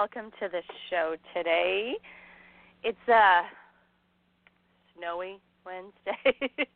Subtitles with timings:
[0.00, 1.92] Welcome to the show today.
[2.82, 3.42] It's a
[4.96, 6.54] snowy Wednesday.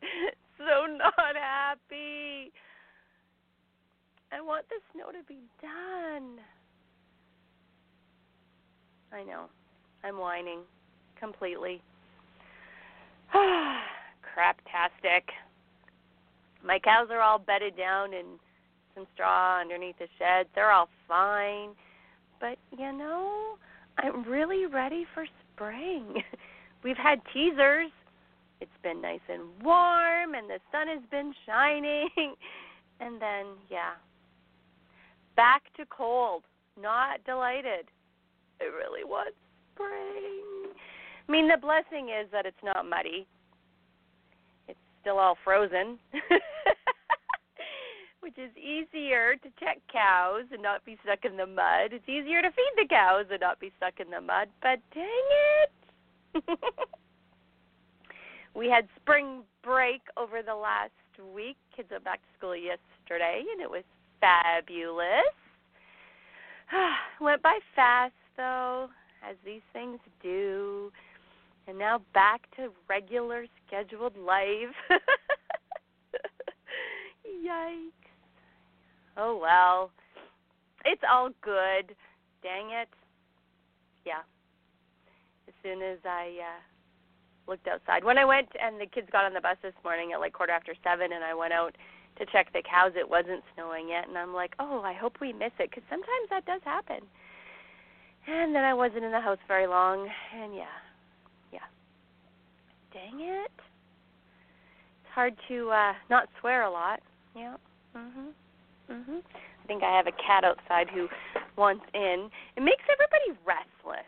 [0.58, 2.52] so not happy.
[4.30, 6.38] I want the snow to be done.
[9.10, 9.46] I know.
[10.04, 10.60] I'm whining
[11.18, 11.80] completely.
[13.34, 15.22] Craptastic.
[16.62, 18.26] My cows are all bedded down in
[18.94, 20.46] some straw underneath the shed.
[20.54, 21.70] They're all fine.
[22.40, 23.56] But, you know,
[23.98, 26.22] I'm really ready for spring.
[26.84, 27.90] We've had teasers.
[28.60, 32.08] It's been nice and warm, and the sun has been shining.
[33.00, 33.94] And then, yeah,
[35.36, 36.44] back to cold.
[36.80, 37.86] Not delighted.
[38.60, 39.34] I really want
[39.74, 40.72] spring.
[41.28, 43.26] I mean, the blessing is that it's not muddy.
[44.68, 45.98] It's still all frozen.
[48.24, 51.92] which is easier to check cows and not be stuck in the mud.
[51.92, 54.48] It's easier to feed the cows and not be stuck in the mud.
[54.62, 55.04] But dang
[56.32, 56.58] it!
[58.54, 60.92] we had spring break over the last
[61.34, 61.58] week.
[61.76, 63.84] Kids went back to school yesterday, and it was
[64.20, 65.34] fabulous.
[67.20, 68.88] went by fast, though,
[69.22, 70.90] as these things do.
[71.68, 74.74] And now back to regular scheduled life.
[77.46, 78.03] Yikes.
[79.16, 79.90] Oh well.
[80.84, 81.94] It's all good.
[82.42, 82.88] Dang it.
[84.04, 84.22] Yeah.
[85.48, 86.60] As soon as I uh
[87.46, 88.04] looked outside.
[88.04, 90.52] When I went and the kids got on the bus this morning at like quarter
[90.52, 91.76] after 7 and I went out
[92.18, 95.32] to check the cows, it wasn't snowing yet and I'm like, "Oh, I hope we
[95.32, 97.00] miss it cuz sometimes that does happen."
[98.26, 100.78] And then I wasn't in the house very long and yeah.
[101.52, 101.66] Yeah.
[102.92, 103.52] Dang it.
[105.02, 107.00] It's hard to uh not swear a lot.
[107.34, 107.56] Yeah.
[107.94, 108.32] Mhm.
[108.90, 109.22] Mhm.
[109.64, 111.08] I think I have a cat outside who
[111.56, 112.30] wants in.
[112.56, 114.06] It makes everybody restless.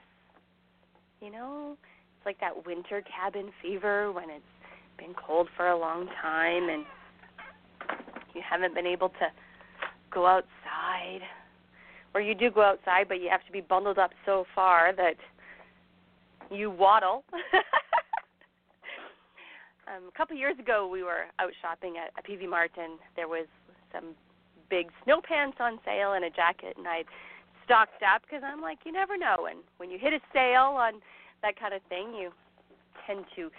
[1.21, 1.77] You know,
[2.17, 4.45] it's like that winter cabin fever when it's
[4.99, 6.85] been cold for a long time and
[8.35, 9.33] you haven't been able to
[10.11, 11.23] go outside.
[12.15, 15.17] Or you do go outside, but you have to be bundled up so far that
[16.51, 17.25] you waddle.
[19.87, 23.29] um, a couple years ago, we were out shopping at a Peavey Mart, and there
[23.29, 23.47] was
[23.93, 24.15] some
[24.69, 27.05] big snow pants on sale and a jacket, and I
[27.65, 31.01] stocked up because I'm like, you never know, and when you hit a sale on
[31.43, 32.31] that kind of thing, you
[33.07, 33.51] tend to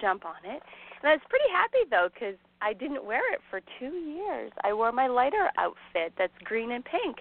[0.00, 0.62] jump on it.
[1.02, 4.52] And I was pretty happy though because I didn't wear it for two years.
[4.64, 7.18] I wore my lighter outfit that's green and pink.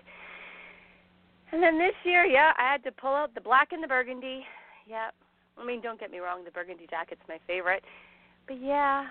[1.51, 4.45] And then this year, yeah, I had to pull out the black and the burgundy.
[4.87, 5.09] Yeah,
[5.57, 7.83] I mean, don't get me wrong, the burgundy jacket's my favorite.
[8.47, 9.05] But yeah,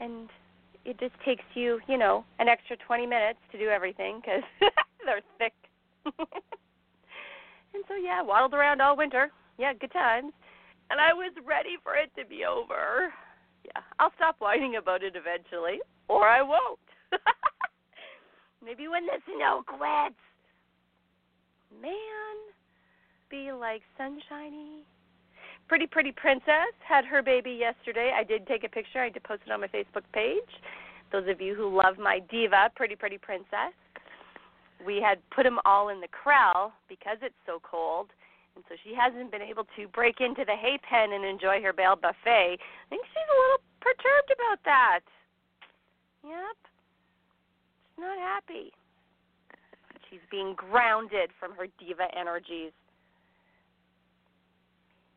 [0.00, 0.28] and
[0.84, 4.42] it just takes you, you know, an extra 20 minutes to do everything because
[5.04, 5.54] they're thick.
[6.04, 9.30] and so yeah, waddled around all winter.
[9.58, 10.32] Yeah, good times.
[10.90, 13.12] And I was ready for it to be over.
[13.64, 16.80] Yeah, I'll stop whining about it eventually, or I won't.
[18.64, 20.16] Maybe when the snow quits.
[21.80, 22.36] Man,
[23.30, 24.84] be like sunshiny
[25.68, 28.12] Pretty Pretty Princess had her baby yesterday.
[28.14, 29.00] I did take a picture.
[29.00, 30.40] I did post it on my Facebook page.
[31.10, 33.72] Those of you who love my diva, Pretty Pretty Princess,
[34.84, 38.10] we had put them all in the corral because it's so cold,
[38.56, 41.72] and so she hasn't been able to break into the hay pen and enjoy her
[41.72, 42.58] bale buffet.
[42.58, 45.00] I think she's a little perturbed about that.
[46.24, 46.58] Yep,
[47.88, 48.72] she's not happy.
[50.10, 52.72] She's being grounded from her diva energies.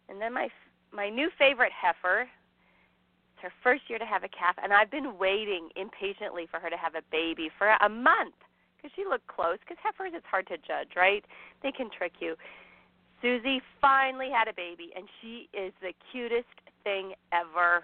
[0.10, 0.50] And then my
[0.94, 2.22] my new favorite heifer.
[2.22, 6.69] It's her first year to have a calf, and I've been waiting impatiently for her
[6.69, 8.36] to have a baby for a month
[8.78, 9.57] because she looked close.
[9.60, 11.24] Because heifers, it's hard to judge, right?
[11.63, 12.36] They can trick you.
[13.22, 16.48] Susie finally had a baby, and she is the cutest
[16.84, 17.84] thing ever.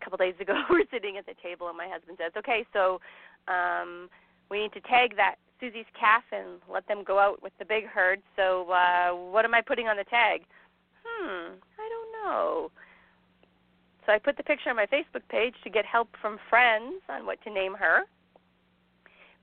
[0.00, 2.66] A couple days ago, we we're sitting at the table, and my husband says, "Okay,
[2.72, 3.00] so
[3.48, 4.10] um,
[4.50, 7.86] we need to tag that Susie's calf and let them go out with the big
[7.86, 8.20] herd.
[8.36, 10.42] So uh, what am I putting on the tag?
[11.04, 12.70] Hmm, I don't know.
[14.06, 17.26] So I put the picture on my Facebook page to get help from friends on
[17.26, 18.02] what to name her.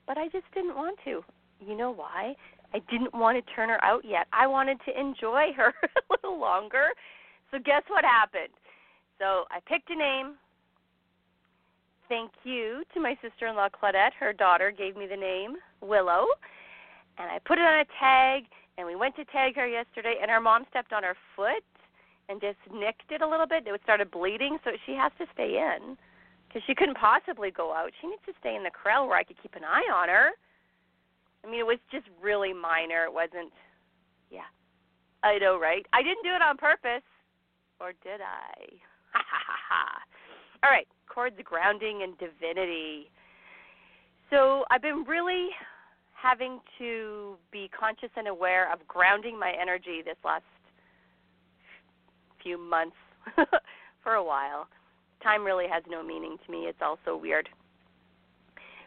[0.07, 1.23] But I just didn't want to.
[1.65, 2.35] You know why?
[2.73, 4.27] I didn't want to turn her out yet.
[4.33, 6.87] I wanted to enjoy her a little longer.
[7.51, 8.53] So guess what happened?
[9.19, 10.35] So I picked a name.
[12.09, 14.13] Thank you to my sister-in-law Claudette.
[14.19, 16.25] Her daughter gave me the name Willow,
[17.17, 18.43] and I put it on a tag.
[18.77, 21.65] And we went to tag her yesterday, and her mom stepped on her foot
[22.29, 23.65] and just nicked it a little bit.
[23.65, 25.97] It started bleeding, so she has to stay in
[26.47, 27.91] because she couldn't possibly go out.
[27.99, 30.31] She needs to stay in the corral where I could keep an eye on her.
[31.43, 33.03] I mean, it was just really minor.
[33.03, 33.51] It wasn't,
[34.29, 34.49] yeah.
[35.23, 35.85] I know, right?
[35.93, 37.05] I didn't do it on purpose,
[37.79, 38.53] or did I?
[39.13, 40.01] Ha ha ha ha.
[40.63, 43.09] All right, cords grounding and divinity.
[44.29, 45.49] So I've been really
[46.13, 50.43] having to be conscious and aware of grounding my energy this last
[52.43, 52.95] few months
[54.03, 54.67] for a while.
[55.23, 56.65] Time really has no meaning to me.
[56.65, 57.47] It's also weird.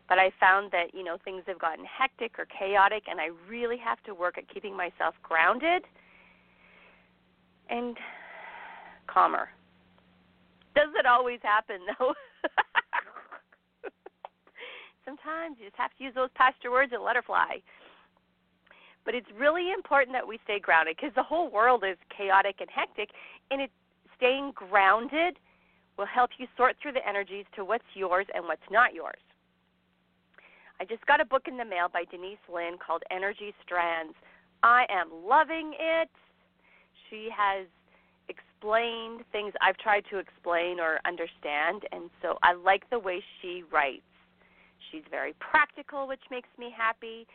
[0.09, 3.79] But I found that, you know, things have gotten hectic or chaotic and I really
[3.79, 5.85] have to work at keeping myself grounded
[7.71, 7.97] and
[9.07, 9.49] calmer.
[10.75, 12.15] Does it always happen though?
[15.05, 17.63] Sometimes you just have to use those pasture words and let her fly.
[19.05, 22.69] But it's really important that we stay grounded because the whole world is chaotic and
[22.69, 23.11] hectic,
[23.51, 23.71] and it
[24.17, 25.39] staying grounded
[25.97, 29.21] will help you sort through the energies to what's yours and what's not yours.
[30.81, 34.15] I just got a book in the mail by Denise Linn called Energy Strands.
[34.63, 36.09] I am loving it.
[37.09, 37.67] She has
[38.29, 43.63] explained things I've tried to explain or understand, and so I like the way she
[43.71, 44.03] writes.
[44.91, 47.27] She's very practical, which makes me happy.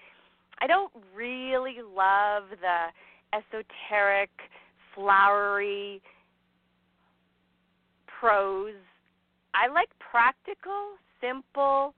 [0.60, 2.92] I don't really love the
[3.34, 4.30] esoteric,
[4.94, 6.02] flowery
[8.20, 8.74] prose.
[9.54, 11.94] I like practical, simple,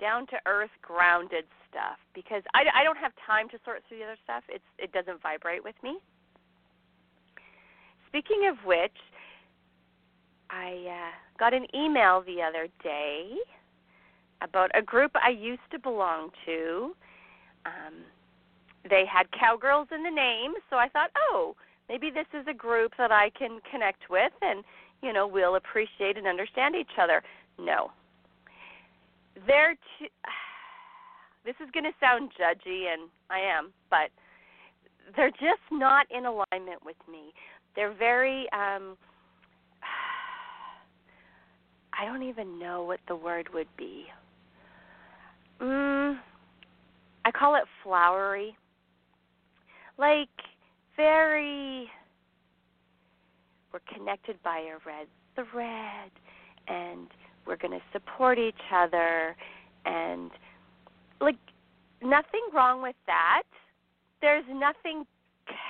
[0.00, 4.04] down to earth, grounded stuff because I, I don't have time to sort through the
[4.04, 4.42] other stuff.
[4.48, 5.98] It's it doesn't vibrate with me.
[8.08, 8.96] Speaking of which,
[10.50, 13.34] I uh, got an email the other day
[14.44, 16.94] about a group I used to belong to
[17.66, 18.04] um,
[18.88, 21.56] they had cowgirls in the name, so I thought, oh,
[21.88, 24.62] maybe this is a group that I can connect with, and
[25.02, 27.22] you know, we'll appreciate and understand each other.
[27.58, 27.90] No,
[29.46, 29.74] they're.
[29.98, 30.10] T-
[31.44, 34.10] this is going to sound judgy, and I am, but
[35.16, 37.32] they're just not in alignment with me.
[37.76, 38.46] They're very.
[38.52, 38.96] um
[41.98, 44.06] I don't even know what the word would be.
[45.60, 46.18] Mm,
[47.24, 48.56] I call it flowery.
[49.98, 50.28] Like
[50.96, 51.88] very
[53.72, 56.10] we're connected by a red thread
[56.68, 57.08] and
[57.46, 59.36] we're going to support each other
[59.84, 60.30] and
[61.20, 61.36] like
[62.02, 63.42] nothing wrong with that.
[64.20, 65.04] There's nothing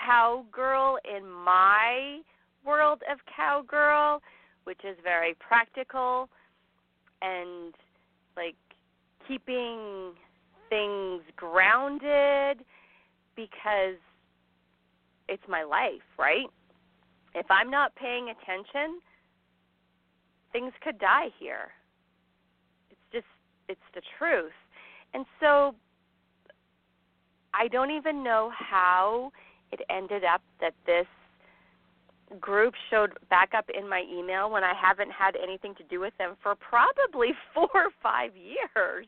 [0.06, 2.20] cowgirl in my
[2.64, 4.20] world of cowgirl,
[4.64, 6.28] which is very practical
[7.22, 7.74] and
[8.36, 8.56] like
[9.26, 10.12] keeping
[10.68, 12.64] things grounded
[13.36, 13.98] because
[15.28, 16.46] it's my life, right?
[17.34, 19.00] If I'm not paying attention,
[20.52, 21.72] things could die here.
[22.90, 23.26] It's just
[23.68, 24.52] it's the truth.
[25.14, 25.74] And so
[27.54, 29.32] I don't even know how
[29.72, 31.06] it ended up that this
[32.40, 36.16] group showed back up in my email when I haven't had anything to do with
[36.18, 39.06] them for probably 4 or 5 years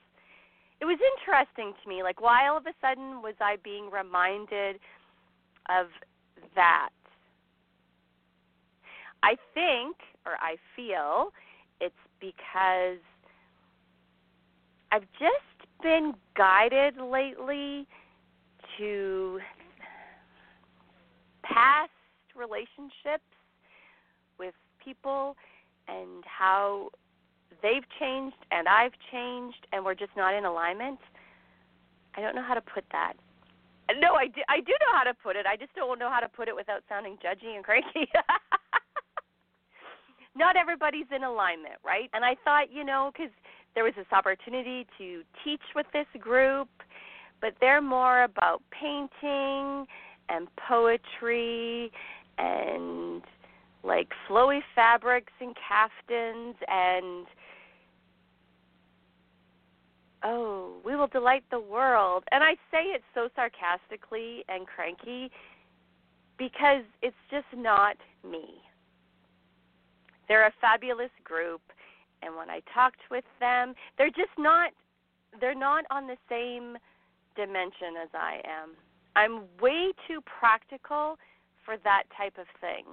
[0.80, 2.02] it was interesting to me.
[2.02, 4.78] Like, why all of a sudden was I being reminded
[5.68, 5.86] of
[6.54, 6.90] that?
[9.22, 11.32] I think, or I feel,
[11.80, 13.00] it's because
[14.92, 17.86] I've just been guided lately
[18.78, 19.40] to
[21.42, 21.90] past
[22.36, 23.26] relationships
[24.38, 25.36] with people
[25.88, 26.90] and how
[27.62, 30.98] they've changed and I've changed and we're just not in alignment.
[32.16, 33.14] I don't know how to put that.
[34.00, 35.46] No, I do, I do know how to put it.
[35.46, 38.08] I just don't know how to put it without sounding judgy and cranky.
[40.36, 42.10] not everybody's in alignment, right?
[42.12, 43.32] And I thought, you know, because
[43.74, 46.68] there was this opportunity to teach with this group,
[47.40, 49.86] but they're more about painting
[50.28, 51.92] and poetry
[52.38, 53.22] and
[53.84, 57.26] like flowy fabrics and caftans and
[60.24, 62.24] oh, we will delight the world.
[62.32, 65.30] And I say it so sarcastically and cranky
[66.38, 67.96] because it's just not
[68.28, 68.60] me.
[70.28, 71.60] they're a fabulous group,
[72.22, 74.72] and when I talked with them, they're just not
[75.40, 76.76] they're not on the same
[77.36, 78.70] dimension as I am.
[79.16, 81.18] I'm way too practical
[81.66, 82.84] for that type of thing.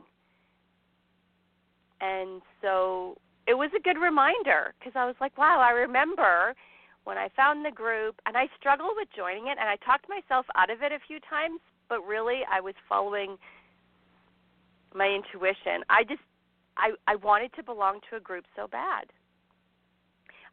[2.01, 3.15] And so
[3.47, 6.53] it was a good reminder because I was like, wow, I remember
[7.05, 10.45] when I found the group and I struggled with joining it and I talked myself
[10.57, 13.37] out of it a few times, but really I was following
[14.93, 15.83] my intuition.
[15.89, 16.21] I just
[16.77, 19.05] I I wanted to belong to a group so bad.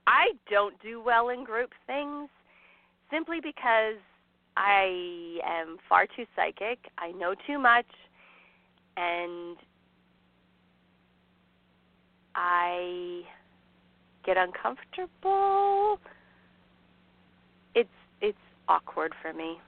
[0.07, 2.29] I don't do well in group things
[3.11, 4.01] simply because
[4.57, 6.79] I am far too psychic.
[6.99, 7.87] I know too much
[8.97, 9.57] and
[12.35, 13.23] I
[14.25, 15.99] get uncomfortable.
[17.75, 17.89] It's
[18.21, 19.59] it's awkward for me.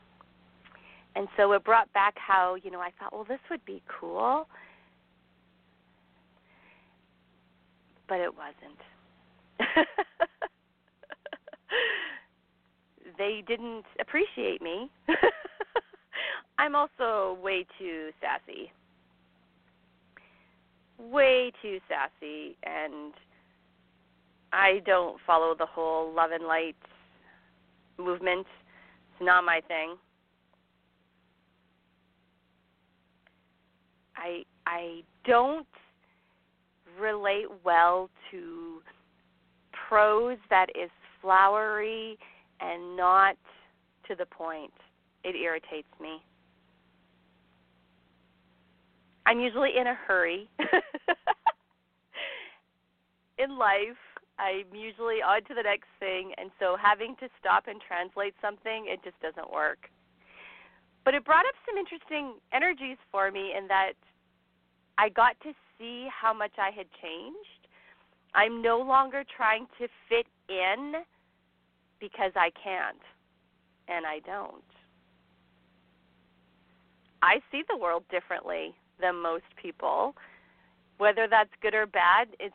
[1.14, 4.46] And so it brought back how, you know, I thought, well, this would be cool.
[8.08, 8.78] But it wasn't.
[13.18, 14.90] they didn't appreciate me.
[16.58, 18.72] I'm also way too sassy.
[21.10, 23.12] Way too sassy and
[24.52, 26.76] I don't follow the whole love and light
[27.98, 28.46] movement.
[29.12, 29.96] It's not my thing.
[34.16, 35.66] I I don't
[37.00, 38.82] relate well to
[39.88, 40.90] prose that is
[41.20, 42.18] flowery
[42.60, 43.36] and not
[44.08, 44.72] to the point.
[45.24, 46.22] It irritates me.
[49.26, 50.48] I'm usually in a hurry
[53.38, 54.00] in life.
[54.38, 58.86] I'm usually on to the next thing, and so having to stop and translate something,
[58.88, 59.90] it just doesn't work.
[61.04, 63.92] But it brought up some interesting energies for me in that
[64.98, 67.68] I got to see how much I had changed.
[68.34, 70.94] I'm no longer trying to fit in
[72.00, 73.02] because I can't,
[73.88, 74.64] and I don't.
[77.22, 80.14] I see the world differently than most people.
[80.98, 82.54] Whether that's good or bad, it's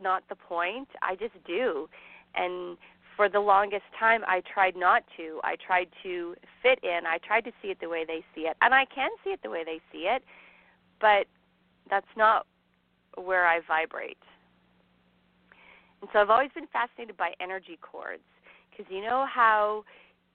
[0.00, 0.88] not the point.
[1.02, 1.88] I just do.
[2.34, 2.76] And
[3.16, 5.40] for the longest time, I tried not to.
[5.44, 7.06] I tried to fit in.
[7.06, 8.56] I tried to see it the way they see it.
[8.60, 10.22] And I can see it the way they see it,
[11.00, 11.26] but
[11.88, 12.46] that's not
[13.16, 14.18] where I vibrate.
[16.00, 18.22] And so I've always been fascinated by energy cords
[18.70, 19.84] because you know how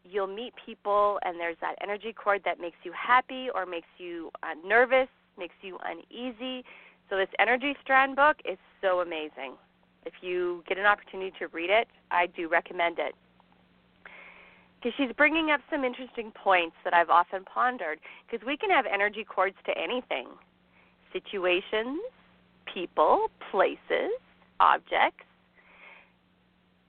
[0.04, 4.32] you'll meet people and there's that energy cord that makes you happy or makes you
[4.42, 6.64] uh, nervous, makes you uneasy.
[7.10, 9.54] So this energy strand book is so amazing.
[10.06, 13.16] If you get an opportunity to read it, I do recommend it.
[14.78, 18.00] Because she's bringing up some interesting points that I've often pondered.
[18.30, 20.28] Because we can have energy cords to anything
[21.12, 22.00] situations,
[22.72, 24.12] people, places,
[24.60, 25.26] objects.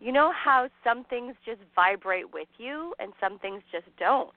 [0.00, 4.30] You know how some things just vibrate with you and some things just don't?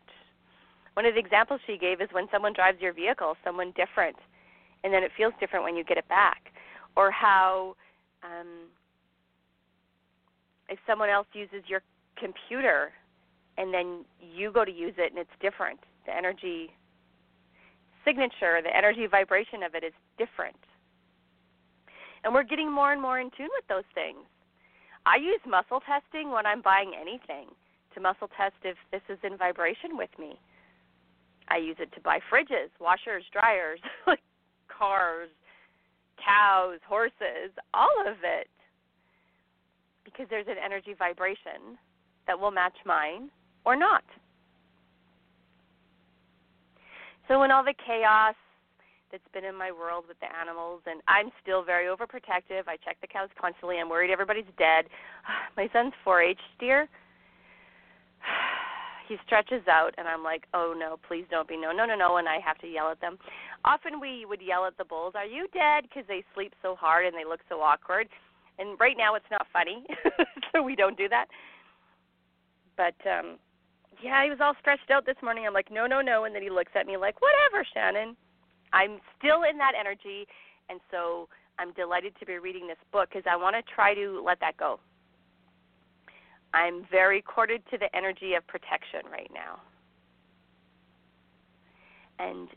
[0.94, 4.16] One of the examples she gave is when someone drives your vehicle, someone different,
[4.84, 6.52] and then it feels different when you get it back.
[6.96, 7.76] Or how
[8.24, 8.70] um,
[10.70, 11.82] if someone else uses your
[12.18, 12.92] computer
[13.58, 16.70] and then you go to use it and it's different, the energy
[18.06, 20.58] signature, the energy vibration of it is different.
[22.24, 24.20] And we're getting more and more in tune with those things.
[25.06, 27.48] I use muscle testing when I'm buying anything
[27.94, 30.40] to muscle test if this is in vibration with me.
[31.50, 33.80] I use it to buy fridges, washers, dryers,
[34.68, 35.30] cars,
[36.24, 38.48] cows, horses, all of it.
[40.06, 41.78] Because there's an energy vibration
[42.28, 43.30] that will match mine
[43.66, 44.04] or not.
[47.28, 48.36] So, in all the chaos
[49.12, 52.68] that's been in my world with the animals, and I'm still very overprotective.
[52.68, 53.78] I check the cows constantly.
[53.78, 54.86] I'm worried everybody's dead.
[55.58, 56.90] My son's 4-H steer.
[59.08, 62.18] He stretches out, and I'm like, "Oh no, please don't be no, no, no, no!"
[62.18, 63.18] And I have to yell at them.
[63.66, 67.06] Often we would yell at the bulls, "Are you dead?" Because they sleep so hard
[67.06, 68.08] and they look so awkward.
[68.60, 69.86] And right now it's not funny,
[70.54, 71.26] so we don't do that.
[72.78, 73.38] But um
[74.02, 75.46] yeah, he was all stretched out this morning.
[75.46, 76.26] I'm like, no, no, no.
[76.26, 78.16] And then he looks at me like, whatever, Shannon.
[78.74, 80.26] I'm still in that energy,
[80.70, 81.30] and so
[81.60, 84.58] I'm delighted to be reading this book because I want to try to let that
[84.58, 84.80] go.
[86.54, 89.60] I'm very corded to the energy of protection right now.
[92.20, 92.48] And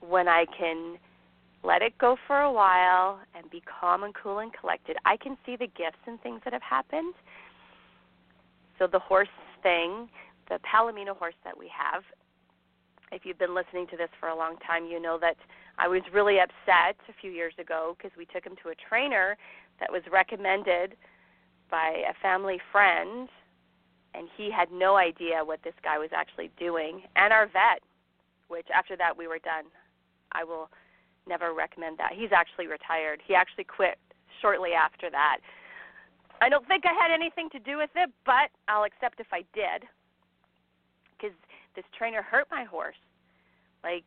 [0.00, 0.96] when I can
[1.62, 5.36] let it go for a while and be calm and cool and collected, I can
[5.44, 7.14] see the gifts and things that have happened.
[8.78, 9.28] So the horse
[9.62, 10.08] thing,
[10.48, 12.02] the Palomino horse that we have,
[13.10, 15.36] if you've been listening to this for a long time, you know that
[15.78, 19.36] I was really upset a few years ago because we took him to a trainer
[19.80, 20.94] that was recommended
[21.70, 23.28] by a family friend,
[24.14, 27.82] and he had no idea what this guy was actually doing, and our vet,
[28.48, 29.64] which after that we were done.
[30.32, 30.68] I will
[31.26, 32.12] never recommend that.
[32.14, 33.20] He's actually retired.
[33.26, 33.98] He actually quit
[34.40, 35.38] shortly after that.
[36.40, 39.42] I don't think I had anything to do with it, but I'll accept if I
[39.54, 39.88] did.
[41.16, 41.36] Because
[41.74, 42.96] this trainer hurt my horse,
[43.82, 44.04] like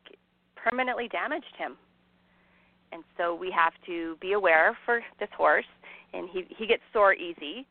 [0.55, 1.75] permanently damaged him.
[2.91, 5.65] And so we have to be aware for this horse,
[6.13, 7.67] and he he gets sore easy.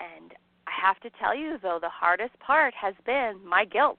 [0.00, 0.32] And
[0.66, 3.98] I have to tell you though, the hardest part has been my guilt.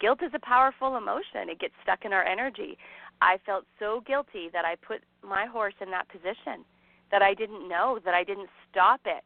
[0.00, 1.48] Guilt is a powerful emotion.
[1.48, 2.78] It gets stuck in our energy.
[3.20, 6.64] I felt so guilty that I put my horse in that position,
[7.10, 9.24] that I didn't know, that I didn't stop it.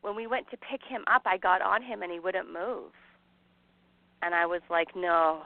[0.00, 2.92] When we went to pick him up, I got on him and he wouldn't move.
[4.22, 5.42] And I was like, no.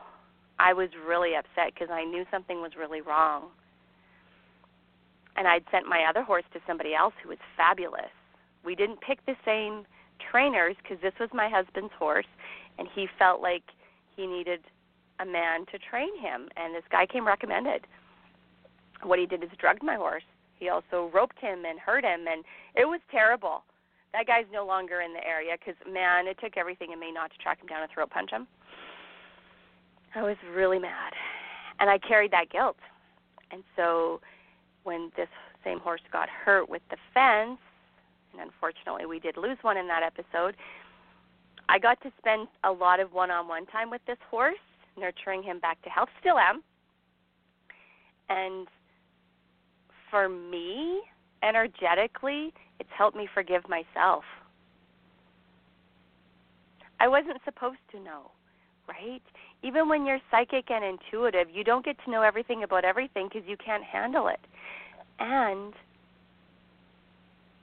[0.61, 3.49] I was really upset because I knew something was really wrong.
[5.37, 8.11] And I'd sent my other horse to somebody else who was fabulous.
[8.65, 9.87] We didn't pick the same
[10.31, 12.27] trainers because this was my husband's horse,
[12.79, 13.63] and he felt like
[14.17, 14.61] he needed
[15.21, 17.87] a man to train him, and this guy came recommended.
[19.03, 20.25] What he did is drugged my horse.
[20.59, 23.65] He also roped him and hurt him, and it was terrible.
[24.13, 27.31] That guy's no longer in the area because, man, it took everything in me not
[27.31, 28.47] to track him down and throat punch him.
[30.15, 31.13] I was really mad,
[31.79, 32.77] and I carried that guilt.
[33.53, 34.21] And so,
[34.85, 35.29] when this
[35.65, 37.59] same horse got hurt with the fence,
[38.33, 40.55] and unfortunately we did lose one in that episode,
[41.69, 44.59] I got to spend a lot of one-on-one time with this horse
[44.99, 46.09] nurturing him back to health.
[46.21, 46.63] Still am.
[48.29, 48.67] And
[50.11, 51.01] for me,
[51.43, 54.25] energetically, it's helped me forgive myself.
[56.99, 58.31] I wasn't supposed to know,
[58.89, 59.23] right?
[59.63, 63.47] Even when you're psychic and intuitive, you don't get to know everything about everything because
[63.47, 64.41] you can't handle it.
[65.19, 65.75] And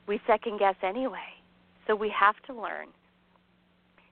[0.07, 1.33] we second guess anyway.
[1.88, 2.88] So we have to learn.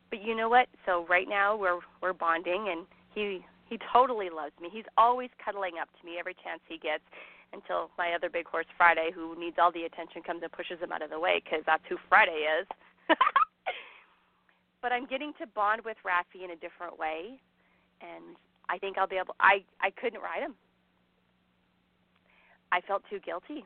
[0.10, 0.68] But you know what?
[0.86, 4.70] So right now we're we're bonding and he he totally loves me.
[4.72, 7.04] He's always cuddling up to me every chance he gets
[7.54, 10.92] until my other big horse Friday, who needs all the attention, comes and pushes him
[10.92, 12.68] out of the way because that's who Friday is.
[14.82, 17.40] but I'm getting to bond with Rafi in a different way,
[18.02, 18.36] and
[18.70, 19.36] I think I'll be able.
[19.40, 20.56] I I couldn't ride him.
[22.72, 23.66] I felt too guilty.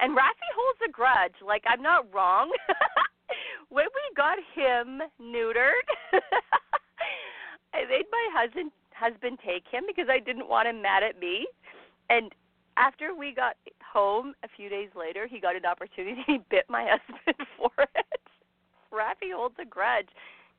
[0.00, 1.34] And Rafi holds a grudge.
[1.44, 2.50] Like I'm not wrong.
[3.68, 5.88] when we got him neutered.
[7.74, 11.46] I made my husband husband take him because I didn't want him mad at me.
[12.10, 12.32] And
[12.76, 16.22] after we got home a few days later, he got an opportunity.
[16.26, 18.20] He bit my husband for it.
[18.92, 20.08] Rafi holds a grudge,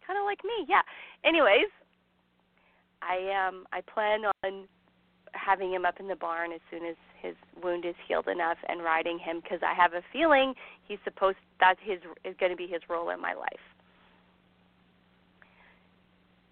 [0.05, 0.65] kind of like me.
[0.67, 0.81] Yeah.
[1.23, 1.69] Anyways,
[3.03, 4.67] I um I plan on
[5.33, 8.83] having him up in the barn as soon as his wound is healed enough and
[8.83, 10.53] riding him because I have a feeling
[10.87, 13.65] he's supposed that his is going to be his role in my life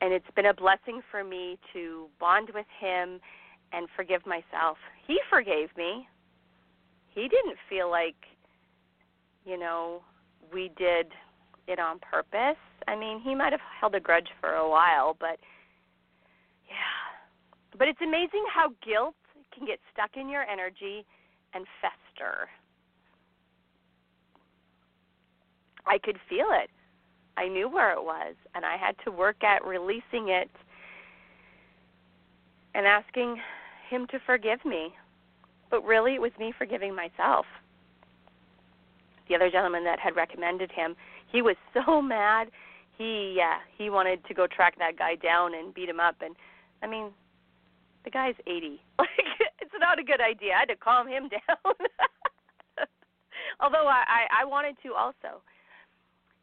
[0.01, 3.19] and it's been a blessing for me to bond with him
[3.71, 4.77] and forgive myself.
[5.07, 6.07] He forgave me.
[7.13, 8.15] He didn't feel like,
[9.45, 10.01] you know,
[10.51, 11.07] we did
[11.67, 12.59] it on purpose.
[12.87, 15.37] I mean, he might have held a grudge for a while, but.
[17.77, 19.15] But it's amazing how guilt
[19.53, 21.05] can get stuck in your energy
[21.53, 22.49] and fester.
[25.86, 26.69] I could feel it.
[27.38, 30.49] I knew where it was, and I had to work at releasing it
[32.75, 33.38] and asking
[33.89, 34.93] him to forgive me.
[35.69, 37.45] But really, it was me forgiving myself.
[39.29, 40.95] The other gentleman that had recommended him,
[41.31, 42.49] he was so mad.
[42.97, 46.36] He yeah, he wanted to go track that guy down and beat him up and
[46.84, 47.12] I mean,
[48.03, 48.81] the guy's 80.
[48.99, 49.09] Like
[49.59, 50.53] it's not a good idea.
[50.53, 51.75] I had to calm him down.
[53.59, 55.41] Although I, I I wanted to also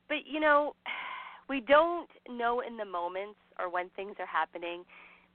[0.08, 0.74] but you know,
[1.48, 4.84] we don't know in the moments or when things are happening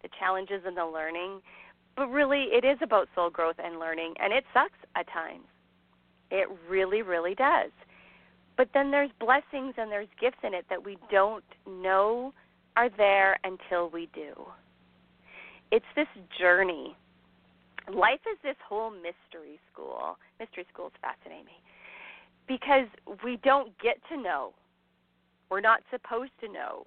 [0.02, 1.40] the challenges and the learning,
[1.96, 5.46] but really it is about soul growth and learning, and it sucks at times.
[6.30, 7.72] It really, really does.
[8.58, 12.34] But then there's blessings and there's gifts in it that we don't know
[12.76, 14.34] are there until we do.
[15.74, 16.08] It's this
[16.40, 16.96] journey.
[17.92, 20.20] Life is this whole mystery school.
[20.40, 21.58] Mystery schools fascinate me
[22.48, 22.86] because
[23.24, 24.54] we don't get to know
[25.50, 26.86] we're not supposed to know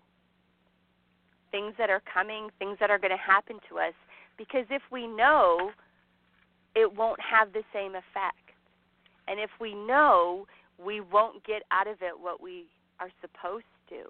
[1.50, 3.94] things that are coming, things that are going to happen to us,
[4.38, 5.70] because if we know,
[6.76, 8.54] it won't have the same effect.
[9.26, 10.46] And if we know,
[10.84, 12.66] we won't get out of it what we
[13.00, 14.04] are supposed to.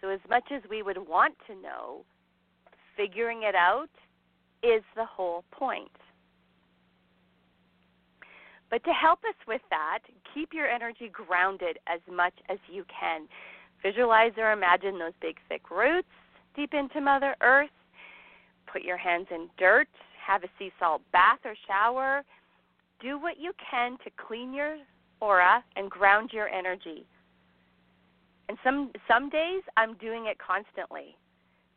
[0.00, 2.04] So, as much as we would want to know,
[2.96, 3.90] figuring it out
[4.62, 5.90] is the whole point.
[8.70, 10.00] But to help us with that,
[10.32, 13.28] keep your energy grounded as much as you can.
[13.82, 16.08] Visualize or imagine those big, thick roots
[16.56, 17.70] deep into Mother Earth.
[18.72, 19.88] Put your hands in dirt.
[20.24, 22.22] Have a sea salt bath or shower.
[23.00, 24.78] Do what you can to clean your
[25.20, 27.04] aura and ground your energy.
[28.48, 31.16] And some some days I'm doing it constantly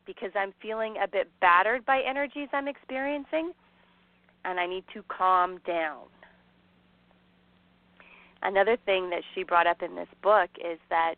[0.06, 3.54] because I'm feeling a bit battered by energies I'm experiencing
[4.44, 6.04] and I need to calm down.
[8.44, 11.16] Another thing that she brought up in this book is that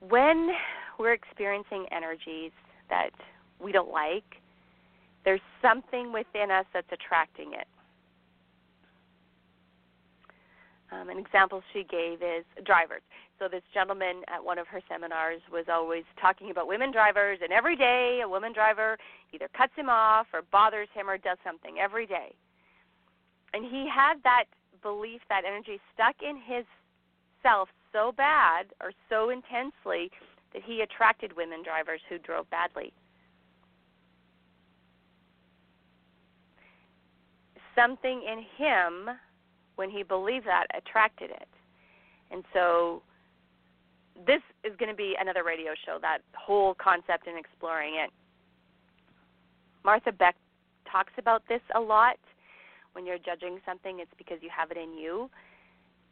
[0.00, 0.50] when
[0.98, 2.52] we're experiencing energies
[2.90, 3.10] that
[3.58, 4.24] we don't like,
[5.24, 7.66] there's something within us that's attracting it.
[10.92, 13.02] Um, an example she gave is drivers.
[13.38, 17.52] So this gentleman at one of her seminars was always talking about women drivers, and
[17.52, 18.98] every day a woman driver
[19.32, 22.34] either cuts him off or bothers him or does something every day.
[23.54, 24.44] And he had that
[24.82, 26.64] belief, that energy stuck in his
[27.42, 30.10] self so bad or so intensely
[30.52, 32.92] that he attracted women drivers who drove badly.
[37.74, 39.16] Something in him,
[39.80, 41.48] when he believed that, attracted it.
[42.30, 43.00] And so
[44.26, 48.10] this is going to be another radio show, that whole concept and exploring it.
[49.82, 50.36] Martha Beck
[50.84, 52.18] talks about this a lot.
[52.92, 55.30] When you're judging something, it's because you have it in you.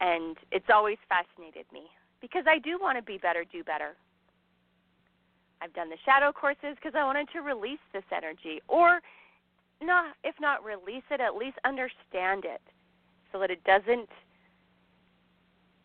[0.00, 1.82] And it's always fascinated me
[2.22, 3.92] because I do want to be better, do better.
[5.60, 9.00] I've done the shadow courses because I wanted to release this energy, or
[9.82, 12.62] not, if not release it, at least understand it,
[13.32, 14.08] so that it doesn't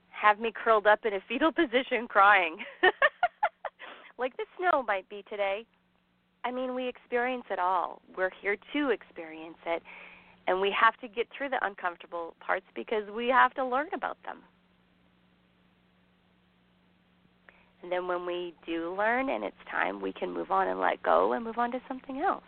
[0.09, 2.57] have me curled up in a fetal position crying,
[4.17, 5.65] like the snow might be today.
[6.45, 8.01] I mean, we experience it all.
[8.17, 9.81] We're here to experience it,
[10.47, 14.17] and we have to get through the uncomfortable parts because we have to learn about
[14.25, 14.39] them.
[17.81, 21.03] And then when we do learn and it's time, we can move on and let
[21.03, 22.43] go and move on to something else.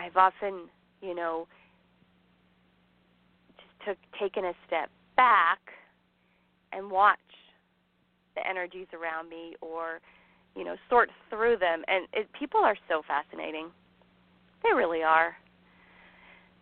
[0.00, 0.68] I've often,
[1.02, 1.46] you know,
[3.56, 5.58] just took taken a step back
[6.72, 7.18] and watch
[8.34, 10.00] the energies around me or
[10.56, 11.82] you know sort through them.
[11.86, 13.68] And it, people are so fascinating.
[14.62, 15.36] They really are.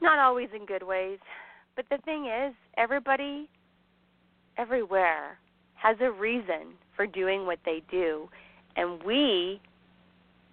[0.01, 1.19] Not always in good ways.
[1.77, 3.49] But the thing is everybody
[4.57, 5.39] everywhere
[5.75, 8.29] has a reason for doing what they do,
[8.75, 9.61] and we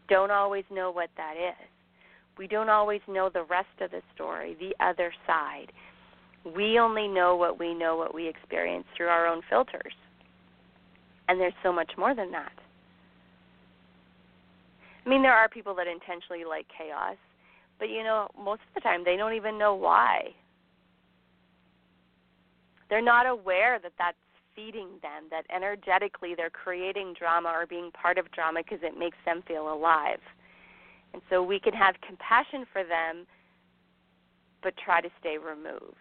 [0.08, 1.75] don't always know what that is.
[2.38, 5.72] We don't always know the rest of the story, the other side.
[6.56, 9.94] We only know what we know, what we experience through our own filters.
[11.28, 12.52] And there's so much more than that.
[15.06, 17.18] I mean, there are people that intentionally like chaos,
[17.80, 20.30] but you know, most of the time they don't even know why.
[22.90, 24.18] They're not aware that that's
[24.56, 29.18] feeding them, that energetically they're creating drama or being part of drama because it makes
[29.26, 30.20] them feel alive.
[31.16, 33.26] And so we can have compassion for them,
[34.62, 35.96] but try to stay removed.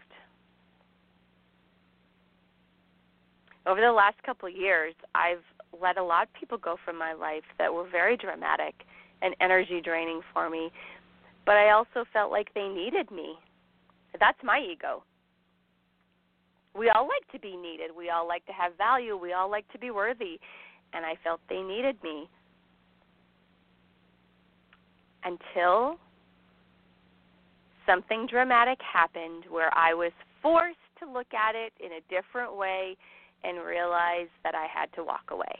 [3.65, 5.41] Over the last couple of years, I've
[5.81, 8.75] let a lot of people go from my life that were very dramatic
[9.21, 10.69] and energy draining for me,
[11.45, 13.35] but I also felt like they needed me.
[14.19, 15.03] That's my ego
[16.77, 17.91] we all like to be needed.
[17.95, 19.17] We all like to have value.
[19.17, 20.39] We all like to be worthy.
[20.93, 22.29] And I felt they needed me.
[25.25, 25.97] Until
[27.85, 30.11] something dramatic happened where I was
[30.41, 32.95] forced to look at it in a different way
[33.43, 35.59] and realize that I had to walk away.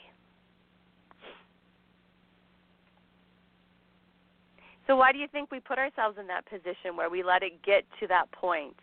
[4.87, 7.63] So, why do you think we put ourselves in that position where we let it
[7.63, 8.75] get to that point?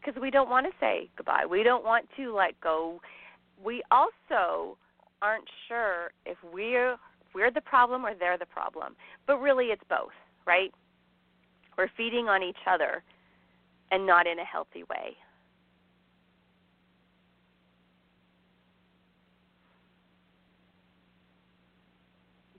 [0.00, 1.46] because we don't want to say goodbye.
[1.48, 3.00] We don't want to let go.
[3.62, 4.76] We also
[5.22, 6.96] aren't sure if we're
[7.34, 8.96] we're the problem or they're the problem.
[9.26, 10.12] But really it's both,
[10.46, 10.72] right?
[11.76, 13.02] We're feeding on each other
[13.90, 15.16] and not in a healthy way.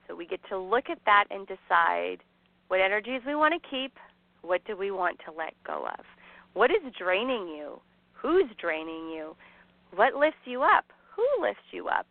[0.07, 2.17] So we get to look at that and decide
[2.67, 3.93] what energies we want to keep,
[4.41, 6.03] what do we want to let go of.
[6.53, 7.79] What is draining you?
[8.13, 9.35] Who's draining you?
[9.95, 10.85] What lifts you up?
[11.15, 12.07] Who lifts you up?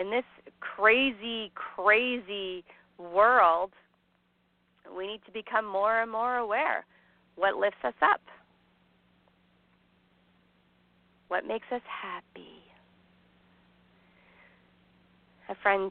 [0.00, 0.24] In this
[0.60, 2.64] crazy, crazy
[2.98, 3.70] world,
[4.96, 6.86] we need to become more and more aware.
[7.36, 8.20] What lifts us up?
[11.28, 12.60] What makes us happy?
[15.50, 15.90] a friend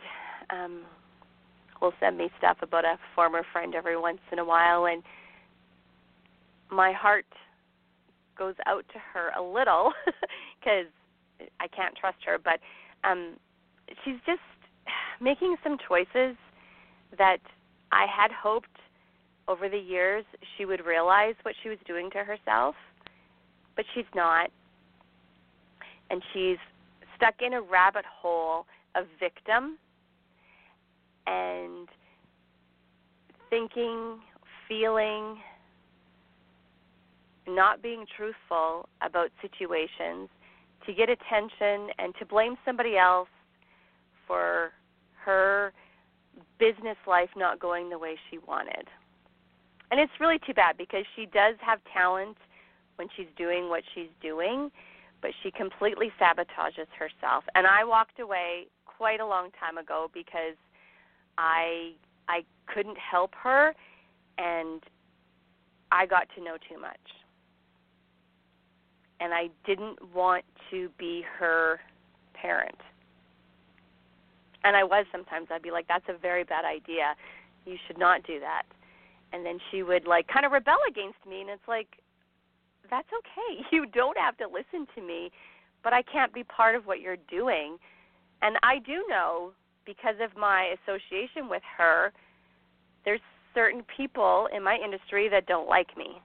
[0.50, 0.82] um
[1.82, 5.04] will send me stuff about a former friend every once in a while and
[6.70, 7.26] my heart
[8.38, 9.94] goes out to her a little
[10.60, 10.88] because
[11.60, 12.60] I can't trust her, but
[13.08, 13.36] um
[14.04, 14.42] she's just
[15.22, 16.36] making some choices
[17.18, 17.40] that
[17.92, 18.68] I had hoped
[19.48, 20.24] over the years
[20.58, 22.76] she would realize what she was doing to herself,
[23.76, 24.52] but she's not.
[26.12, 26.58] And she's
[27.16, 29.78] stuck in a rabbit hole of victim
[31.26, 31.88] and
[33.50, 34.20] thinking,
[34.68, 35.38] feeling,
[37.48, 40.30] not being truthful about situations
[40.86, 43.28] to get attention and to blame somebody else
[44.30, 44.74] for
[45.26, 45.74] her
[46.60, 48.88] business life not going the way she wanted.
[49.90, 52.38] And it's really too bad because she does have talent
[52.98, 54.70] when she's doing what she's doing,
[55.22, 57.44] but she completely sabotages herself.
[57.56, 60.56] And I walked away quite a long time ago because
[61.38, 61.94] I
[62.28, 63.74] I couldn't help her
[64.38, 64.84] and
[65.92, 67.00] I got to know too much.
[69.20, 71.80] And I didn't want to be her
[72.34, 72.78] parent.
[74.64, 77.16] And I was sometimes I'd be like that's a very bad idea.
[77.66, 78.64] You should not do that.
[79.32, 81.88] And then she would like kind of rebel against me and it's like
[82.90, 83.64] that's okay.
[83.72, 85.32] You don't have to listen to me,
[85.84, 87.78] but I can't be part of what you're doing.
[88.42, 89.52] And I do know
[89.86, 92.12] because of my association with her,
[93.06, 93.22] there's
[93.54, 96.22] certain people in my industry that don't like me.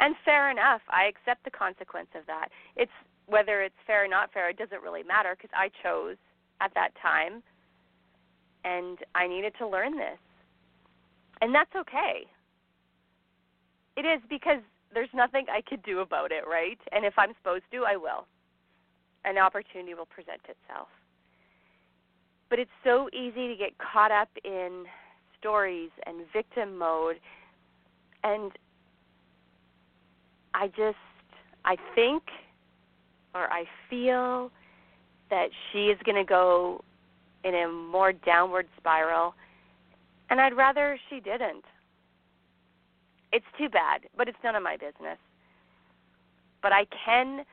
[0.00, 2.48] And fair enough, I accept the consequence of that.
[2.76, 2.92] It's
[3.26, 6.16] whether it's fair or not fair, it doesn't really matter because I chose
[6.62, 7.42] at that time
[8.64, 10.18] and I needed to learn this.
[11.40, 12.24] And that's okay.
[13.96, 14.60] It is because
[14.94, 16.78] there's nothing I could do about it, right?
[16.92, 18.26] And if I'm supposed to, I will.
[19.24, 20.88] An opportunity will present itself.
[22.48, 24.84] But it's so easy to get caught up in
[25.38, 27.16] stories and victim mode.
[28.22, 28.52] And
[30.54, 30.96] I just,
[31.64, 32.22] I think
[33.34, 34.50] or I feel
[35.32, 36.84] that she is going to go
[37.42, 39.34] in a more downward spiral.
[40.28, 41.64] And I'd rather she didn't.
[43.32, 45.16] It's too bad, but it's none of my business.
[46.60, 47.46] But I can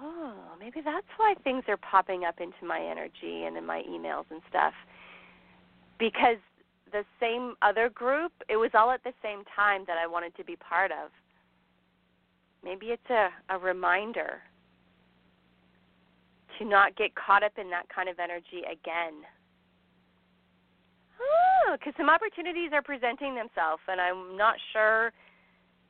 [0.00, 4.24] oh, maybe that's why things are popping up into my energy and in my emails
[4.30, 4.74] and stuff.
[5.98, 6.36] Because
[6.92, 10.44] the same other group, it was all at the same time that I wanted to
[10.44, 11.10] be part of.
[12.62, 14.42] Maybe it's a, a reminder
[16.60, 19.24] to not get caught up in that kind of energy again.
[21.18, 25.12] Ah, oh, because some opportunities are presenting themselves, and I'm not sure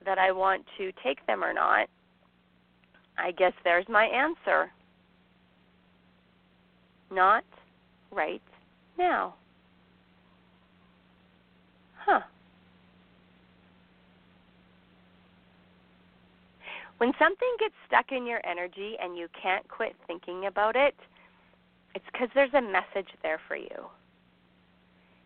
[0.04, 1.88] that I want to take them or not.
[3.18, 4.70] I guess there's my answer.
[7.10, 7.44] Not
[8.12, 8.42] right
[8.96, 9.34] now.
[11.98, 12.20] Huh.
[17.00, 20.94] When something gets stuck in your energy and you can't quit thinking about it,
[21.94, 23.86] it's because there's a message there for you.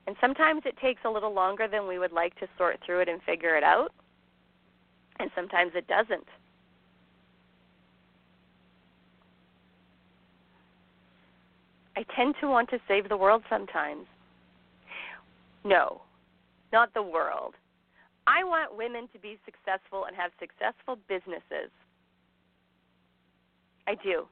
[0.07, 3.09] And sometimes it takes a little longer than we would like to sort through it
[3.09, 3.91] and figure it out.
[5.19, 6.29] And sometimes it doesn't.
[11.97, 14.07] I tend to want to save the world sometimes.
[15.65, 16.03] No,
[16.73, 17.55] not the world.
[18.27, 21.71] I want women to be successful and have successful businesses.
[23.87, 24.27] I do.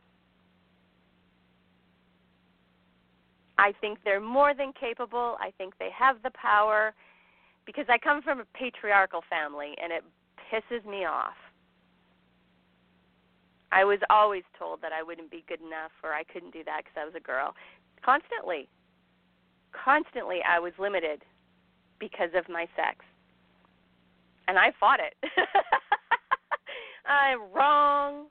[3.58, 5.36] I think they're more than capable.
[5.40, 6.94] I think they have the power
[7.66, 10.02] because I come from a patriarchal family and it
[10.50, 11.36] pisses me off.
[13.70, 16.82] I was always told that I wouldn't be good enough or I couldn't do that
[16.84, 17.54] because I was a girl.
[18.04, 18.68] Constantly.
[19.72, 21.22] Constantly, I was limited
[21.98, 23.04] because of my sex.
[24.48, 25.14] And I fought it.
[27.06, 28.26] I'm wrong.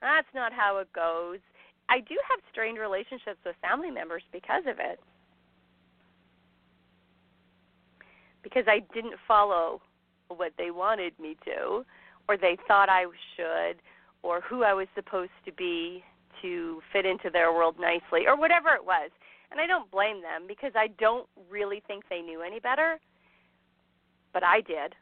[0.00, 1.38] That's not how it goes.
[1.88, 5.00] I do have strained relationships with family members because of it.
[8.42, 9.80] Because I didn't follow
[10.28, 11.84] what they wanted me to,
[12.28, 13.04] or they thought I
[13.36, 13.76] should,
[14.22, 16.02] or who I was supposed to be
[16.40, 19.10] to fit into their world nicely or whatever it was.
[19.50, 22.98] And I don't blame them because I don't really think they knew any better.
[24.32, 24.94] But I did.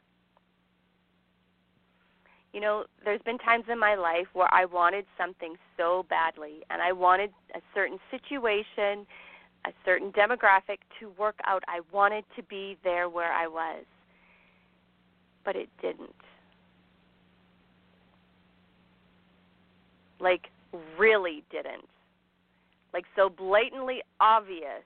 [2.53, 6.81] You know, there's been times in my life where I wanted something so badly and
[6.81, 9.05] I wanted a certain situation,
[9.65, 11.63] a certain demographic to work out.
[11.67, 13.85] I wanted to be there where I was.
[15.45, 16.13] But it didn't.
[20.21, 20.47] like
[20.97, 21.87] really didn't.
[22.93, 24.83] Like so blatantly obvious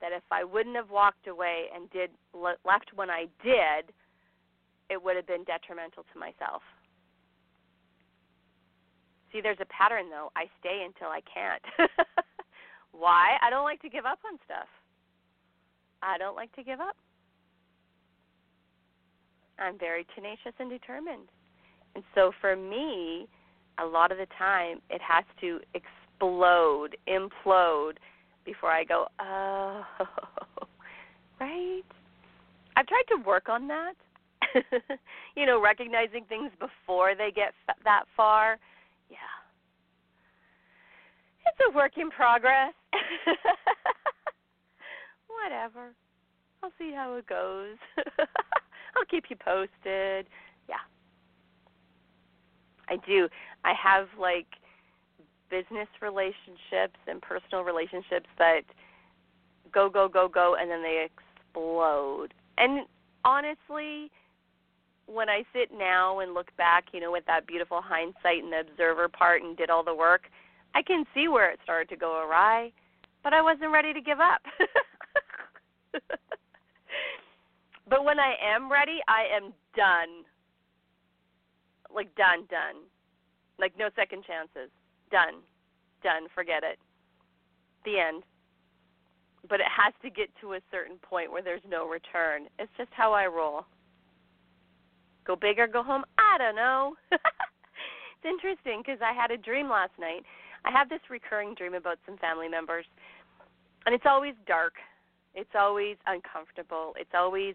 [0.00, 3.92] that if I wouldn't have walked away and did left when I did,
[4.90, 6.62] it would have been detrimental to myself.
[9.32, 10.30] See, there's a pattern though.
[10.36, 11.62] I stay until I can't.
[12.92, 13.36] Why?
[13.42, 14.68] I don't like to give up on stuff.
[16.02, 16.96] I don't like to give up.
[19.58, 21.28] I'm very tenacious and determined.
[21.94, 23.26] And so for me,
[23.78, 27.94] a lot of the time it has to explode, implode
[28.44, 29.84] before I go, oh,
[31.40, 31.82] right?
[32.76, 33.94] I've tried to work on that.
[35.36, 38.58] you know, recognizing things before they get f- that far.
[39.10, 39.16] Yeah.
[41.46, 42.74] It's a work in progress.
[45.44, 45.92] Whatever.
[46.62, 47.76] I'll see how it goes.
[48.96, 50.26] I'll keep you posted.
[50.68, 50.84] Yeah.
[52.88, 53.28] I do.
[53.64, 54.46] I have like
[55.50, 58.62] business relationships and personal relationships that
[59.72, 62.34] go go go go and then they explode.
[62.56, 62.86] And
[63.24, 64.10] honestly,
[65.08, 68.60] when I sit now and look back, you know, with that beautiful hindsight and the
[68.60, 70.22] observer part and did all the work,
[70.74, 72.72] I can see where it started to go awry,
[73.24, 74.42] but I wasn't ready to give up.
[77.88, 80.24] but when I am ready, I am done.
[81.92, 82.84] Like done, done.
[83.58, 84.70] Like no second chances.
[85.10, 85.40] Done.
[86.02, 86.28] Done.
[86.34, 86.78] Forget it.
[87.86, 88.22] The end.
[89.48, 92.48] But it has to get to a certain point where there's no return.
[92.58, 93.64] It's just how I roll.
[95.28, 96.04] Go big or go home?
[96.16, 96.96] I don't know.
[97.12, 100.24] it's interesting because I had a dream last night.
[100.64, 102.86] I have this recurring dream about some family members,
[103.84, 104.72] and it's always dark.
[105.34, 106.94] It's always uncomfortable.
[106.98, 107.54] It's always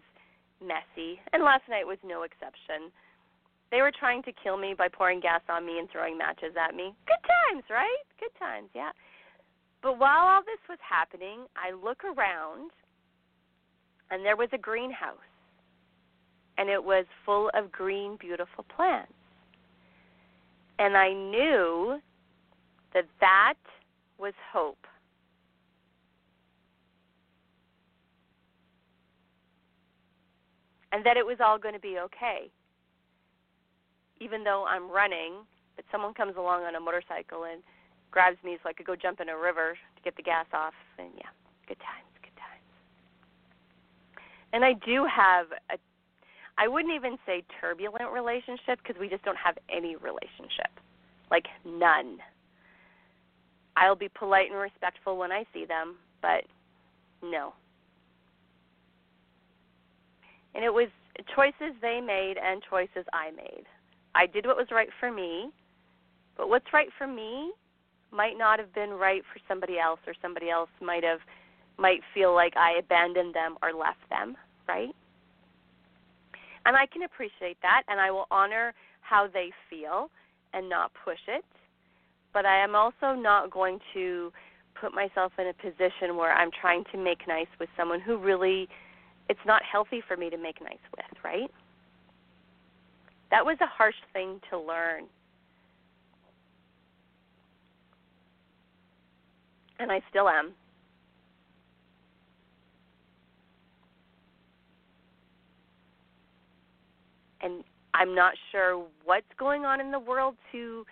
[0.62, 1.18] messy.
[1.34, 2.94] And last night was no exception.
[3.72, 6.76] They were trying to kill me by pouring gas on me and throwing matches at
[6.76, 6.94] me.
[7.10, 8.06] Good times, right?
[8.20, 8.94] Good times, yeah.
[9.82, 12.70] But while all this was happening, I look around
[14.12, 15.33] and there was a greenhouse.
[16.56, 19.12] And it was full of green, beautiful plants.
[20.78, 22.00] And I knew
[22.92, 23.54] that that
[24.18, 24.86] was hope.
[30.92, 32.50] And that it was all going to be okay
[34.20, 35.44] even though I'm running,
[35.76, 37.62] but someone comes along on a motorcycle and
[38.10, 40.74] grabs me so I could go jump in a river to get the gas off.
[40.98, 41.28] And yeah,
[41.66, 42.64] good times, good times.
[44.52, 45.76] And I do have a,
[46.56, 50.70] I wouldn't even say turbulent relationship because we just don't have any relationship,
[51.30, 52.18] like none.
[53.76, 56.44] I'll be polite and respectful when I see them, but
[57.22, 57.54] no.
[60.54, 60.88] And it was
[61.34, 63.64] choices they made and choices I made.
[64.14, 65.50] I did what was right for me,
[66.36, 67.52] but what's right for me
[68.12, 71.18] might not have been right for somebody else or somebody else might have
[71.76, 74.36] might feel like I abandoned them or left them,
[74.68, 74.94] right?
[76.66, 80.10] And I can appreciate that and I will honor how they feel
[80.52, 81.44] and not push it.
[82.32, 84.32] But I am also not going to
[84.80, 88.68] put myself in a position where I'm trying to make nice with someone who really
[89.28, 91.50] it's not healthy for me to make nice with, right?
[93.30, 95.04] That was a harsh thing to learn.
[99.78, 100.52] And I still am.
[107.44, 107.62] And
[107.94, 110.84] I'm not sure what's going on in the world to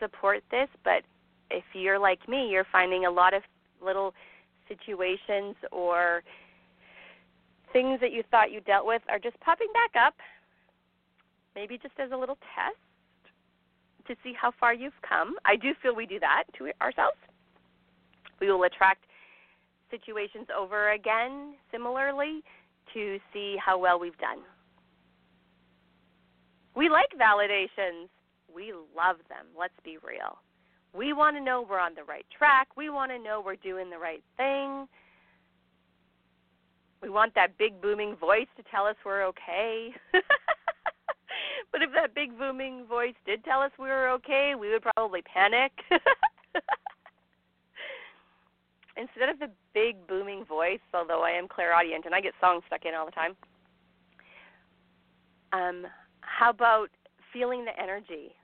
[0.00, 1.02] support this, but
[1.50, 3.42] if you're like me, you're finding a lot of
[3.84, 4.14] little
[4.68, 6.22] situations or
[7.72, 10.14] things that you thought you dealt with are just popping back up
[11.58, 12.78] maybe just as a little test
[14.06, 15.34] to see how far you've come.
[15.44, 17.18] I do feel we do that to ourselves.
[18.40, 19.04] We will attract
[19.90, 22.42] situations over again similarly
[22.94, 24.38] to see how well we've done.
[26.78, 28.06] We like validations.
[28.54, 29.46] We love them.
[29.58, 30.38] Let's be real.
[30.94, 32.68] We want to know we're on the right track.
[32.76, 34.86] We want to know we're doing the right thing.
[37.02, 39.92] We want that big booming voice to tell us we're okay.
[41.72, 45.22] but if that big booming voice did tell us we were okay, we would probably
[45.22, 45.72] panic.
[48.96, 52.84] Instead of the big booming voice, although I am clairaudient and I get songs stuck
[52.84, 53.34] in all the time,
[55.52, 55.86] um,
[56.28, 56.88] how about
[57.32, 58.34] feeling the energy?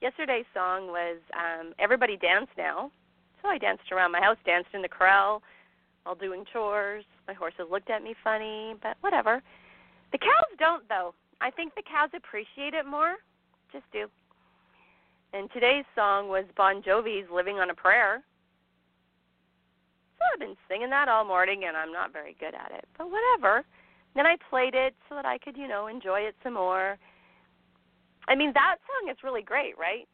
[0.00, 2.90] Yesterday's song was um, Everybody Dance Now.
[3.42, 5.42] So I danced around my house, danced in the corral
[6.04, 7.04] while doing chores.
[7.26, 9.42] My horses looked at me funny, but whatever.
[10.12, 11.14] The cows don't, though.
[11.40, 13.16] I think the cows appreciate it more.
[13.72, 14.06] Just do.
[15.32, 18.22] And today's song was Bon Jovi's Living on a Prayer.
[20.18, 23.08] So I've been singing that all morning and I'm not very good at it, but
[23.10, 23.64] whatever.
[24.18, 26.98] Then I played it so that I could, you know, enjoy it some more.
[28.26, 30.08] I mean, that song is really great, right?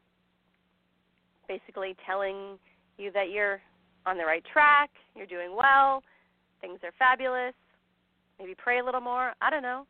[1.49, 2.59] Basically telling
[2.99, 3.63] you that you're
[4.05, 6.03] on the right track, you're doing well,
[6.61, 7.55] things are fabulous.
[8.39, 9.33] Maybe pray a little more.
[9.41, 9.87] I don't know.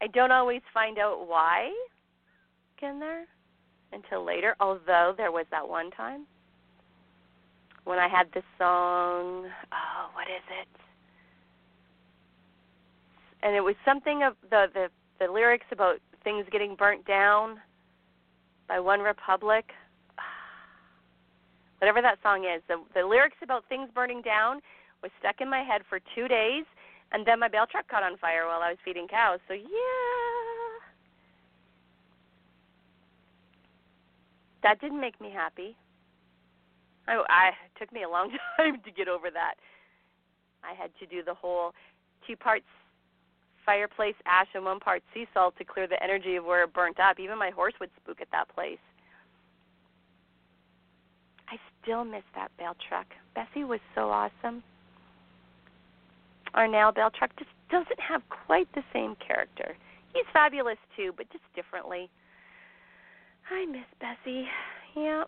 [0.00, 1.68] I don't always find out why
[2.80, 3.26] in there
[3.92, 6.24] until later, although there was that one time
[7.84, 10.85] when I had this song, oh, what is it?
[13.46, 14.88] And it was something of the the
[15.20, 17.60] the lyrics about things getting burnt down
[18.66, 19.70] by One Republic.
[21.78, 24.60] Whatever that song is, the the lyrics about things burning down
[25.00, 26.64] was stuck in my head for 2 days
[27.12, 29.38] and then my bale truck caught on fire while I was feeding cows.
[29.46, 29.62] So yeah.
[34.64, 35.76] That didn't make me happy.
[37.06, 39.54] I, I it took me a long time to get over that.
[40.64, 41.70] I had to do the whole
[42.26, 42.66] two parts
[43.66, 46.98] fireplace ash and one part sea salt to clear the energy of where it burnt
[47.00, 47.18] up.
[47.18, 48.78] Even my horse would spook at that place.
[51.48, 53.06] I still miss that bale truck.
[53.34, 54.62] Bessie was so awesome.
[56.54, 59.76] Our nail bale truck just doesn't have quite the same character.
[60.14, 62.08] He's fabulous too, but just differently.
[63.50, 64.46] I miss Bessie.
[64.96, 65.24] Yeah.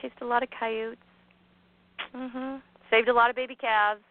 [0.00, 1.02] Chased a lot of coyotes.
[2.14, 2.62] Mhm.
[2.90, 4.02] Saved a lot of baby calves.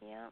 [0.00, 0.28] Yeah.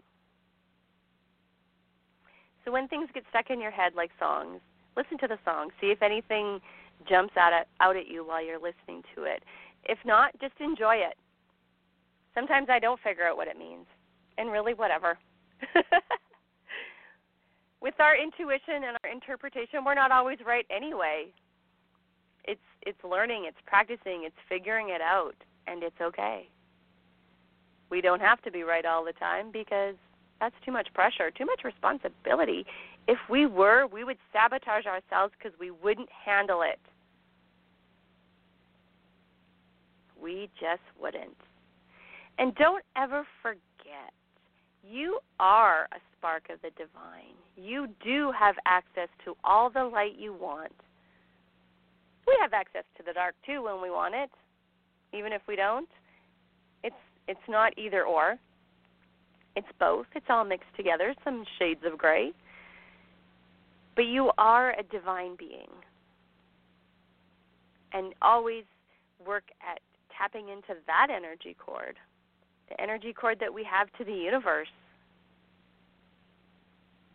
[2.66, 4.60] So when things get stuck in your head like songs,
[4.96, 5.70] listen to the song.
[5.80, 6.60] See if anything
[7.08, 9.44] jumps out at out at you while you're listening to it.
[9.84, 11.14] If not, just enjoy it.
[12.34, 13.86] Sometimes I don't figure out what it means,
[14.36, 15.16] and really, whatever.
[17.80, 21.26] With our intuition and our interpretation, we're not always right anyway.
[22.44, 25.36] It's it's learning, it's practicing, it's figuring it out,
[25.68, 26.48] and it's okay.
[27.90, 29.94] We don't have to be right all the time because
[30.40, 32.66] that's too much pressure, too much responsibility.
[33.08, 36.80] If we were, we would sabotage ourselves because we wouldn't handle it.
[40.20, 41.36] We just wouldn't.
[42.38, 44.12] And don't ever forget,
[44.88, 47.34] you are a spark of the divine.
[47.56, 50.72] You do have access to all the light you want.
[52.26, 54.30] We have access to the dark too when we want it,
[55.16, 55.88] even if we don't.
[56.82, 56.94] It's
[57.28, 58.38] it's not either or.
[59.56, 60.06] It's both.
[60.14, 62.32] It's all mixed together, some shades of gray.
[63.94, 65.70] But you are a divine being.
[67.92, 68.64] And always
[69.26, 69.80] work at
[70.16, 71.96] tapping into that energy cord
[72.68, 74.68] the energy cord that we have to the universe,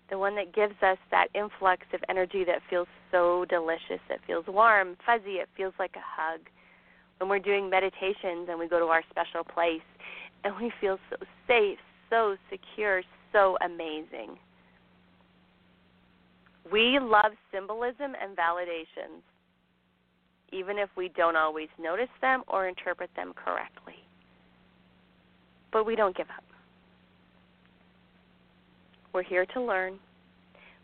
[0.10, 4.46] the one that gives us that influx of energy that feels so delicious, it feels
[4.48, 6.42] warm, fuzzy, it feels like a hug.
[7.20, 9.86] When we're doing meditations and we go to our special place
[10.44, 11.18] and we feel so
[11.48, 11.78] safe,
[12.12, 13.02] so secure,
[13.32, 14.38] so amazing.
[16.72, 19.24] We love symbolism and validations,
[20.52, 23.96] even if we don't always notice them or interpret them correctly.
[25.74, 26.44] But we don't give up.
[29.14, 29.98] We're here to learn.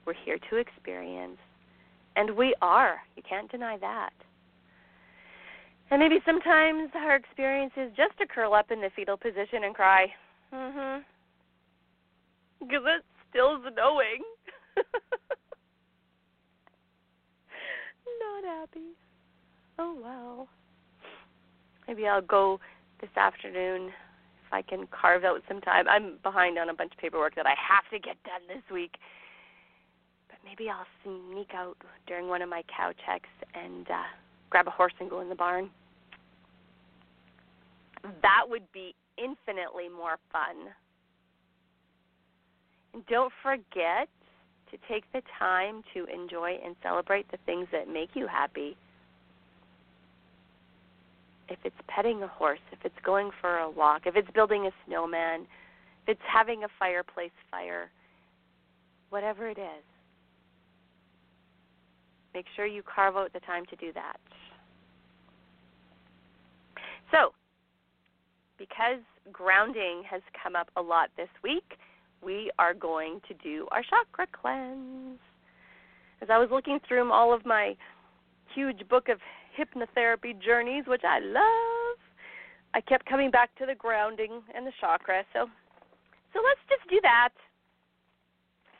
[0.05, 1.37] We're here to experience.
[2.15, 2.97] And we are.
[3.15, 4.13] You can't deny that.
[5.91, 9.75] And maybe sometimes our experience is just to curl up in the fetal position and
[9.75, 10.13] cry.
[10.51, 11.05] Mhm.
[12.59, 14.23] Because it still's knowing.
[18.19, 18.95] Not happy.
[19.79, 20.47] Oh well.
[21.87, 22.59] Maybe I'll go
[22.99, 23.87] this afternoon
[24.45, 25.87] if I can carve out some time.
[25.87, 28.97] I'm behind on a bunch of paperwork that I have to get done this week.
[30.29, 31.77] But maybe I'll sneak out
[32.07, 34.03] during one of my cow checks and uh
[34.49, 35.69] grab a horse and go in the barn.
[38.21, 40.71] That would be infinitely more fun.
[43.09, 44.07] Don't forget
[44.71, 48.75] to take the time to enjoy and celebrate the things that make you happy
[51.49, 54.71] if it's petting a horse, if it's going for a walk, if it's building a
[54.85, 55.41] snowman,
[56.03, 57.89] if it's having a fireplace fire,
[59.09, 59.83] whatever it is,
[62.33, 64.17] make sure you carve out the time to do that.
[67.11, 67.33] So,
[68.57, 68.99] because
[69.31, 71.77] grounding has come up a lot this week,
[72.23, 75.19] we are going to do our chakra cleanse.
[76.21, 77.75] As I was looking through all of my
[78.53, 79.19] huge book of
[79.57, 81.97] hypnotherapy journeys, which I love.
[82.73, 85.23] I kept coming back to the grounding and the chakra.
[85.33, 85.47] So
[86.33, 87.33] so let's just do that.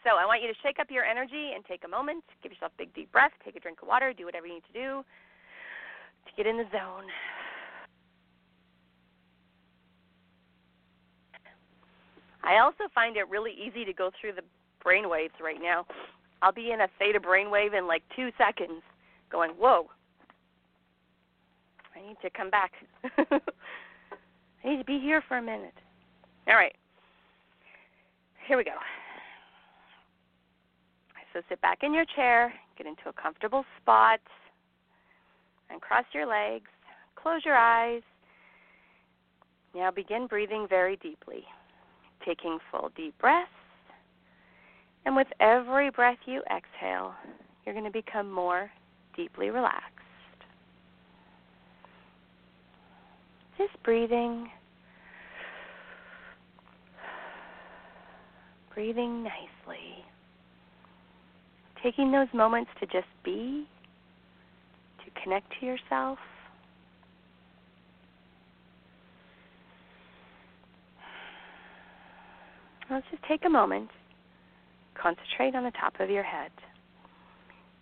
[0.04, 2.24] So I want you to shake up your energy and take a moment.
[2.44, 3.32] Give yourself a big deep breath.
[3.44, 4.14] Take a drink of water.
[4.14, 7.08] Do whatever you need to do to get in the zone.
[12.48, 14.42] I also find it really easy to go through the
[14.82, 15.86] brain waves right now.
[16.42, 18.82] I'll be in a theta brainwave in like two seconds,
[19.30, 19.88] going, whoa,
[21.94, 22.72] I need to come back.
[23.18, 25.74] I need to be here for a minute.
[26.48, 26.76] All right.
[28.48, 28.72] Here we go.
[31.34, 34.22] So sit back in your chair, get into a comfortable spot,
[35.70, 36.70] and cross your legs.
[37.22, 38.02] Close your eyes.
[39.76, 41.44] Now begin breathing very deeply,
[42.28, 43.50] taking full deep breaths.
[45.06, 47.14] And with every breath you exhale,
[47.66, 48.70] you're going to become more
[49.16, 49.94] deeply relaxed.
[53.58, 54.50] Just breathing.
[58.74, 60.06] Breathing nicely.
[61.82, 63.66] Taking those moments to just be,
[65.06, 66.20] to connect to yourself.
[72.90, 73.90] Let's just take a moment.
[75.02, 76.52] Concentrate on the top of your head.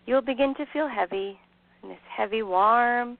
[0.05, 1.39] You'll begin to feel heavy,
[1.81, 3.17] and this heavy, warm,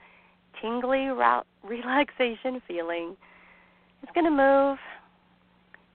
[0.62, 1.10] tingly
[1.64, 3.16] relaxation feeling
[4.04, 4.78] is going to move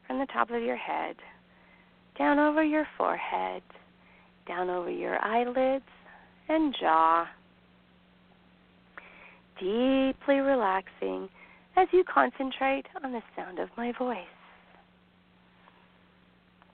[0.06, 1.16] from the top of your head
[2.18, 3.62] down over your forehead,
[4.46, 5.84] down over your eyelids
[6.48, 7.26] and jaw,
[9.58, 11.28] deeply relaxing
[11.76, 14.39] as you concentrate on the sound of my voice.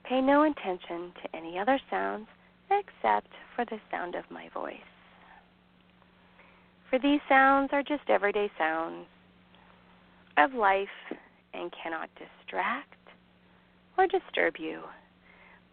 [0.07, 2.27] Pay no attention to any other sounds
[2.71, 4.77] except for the sound of my voice
[6.89, 9.05] for these sounds are just everyday sounds
[10.37, 10.87] of life
[11.53, 12.93] and cannot distract
[13.97, 14.81] or disturb you,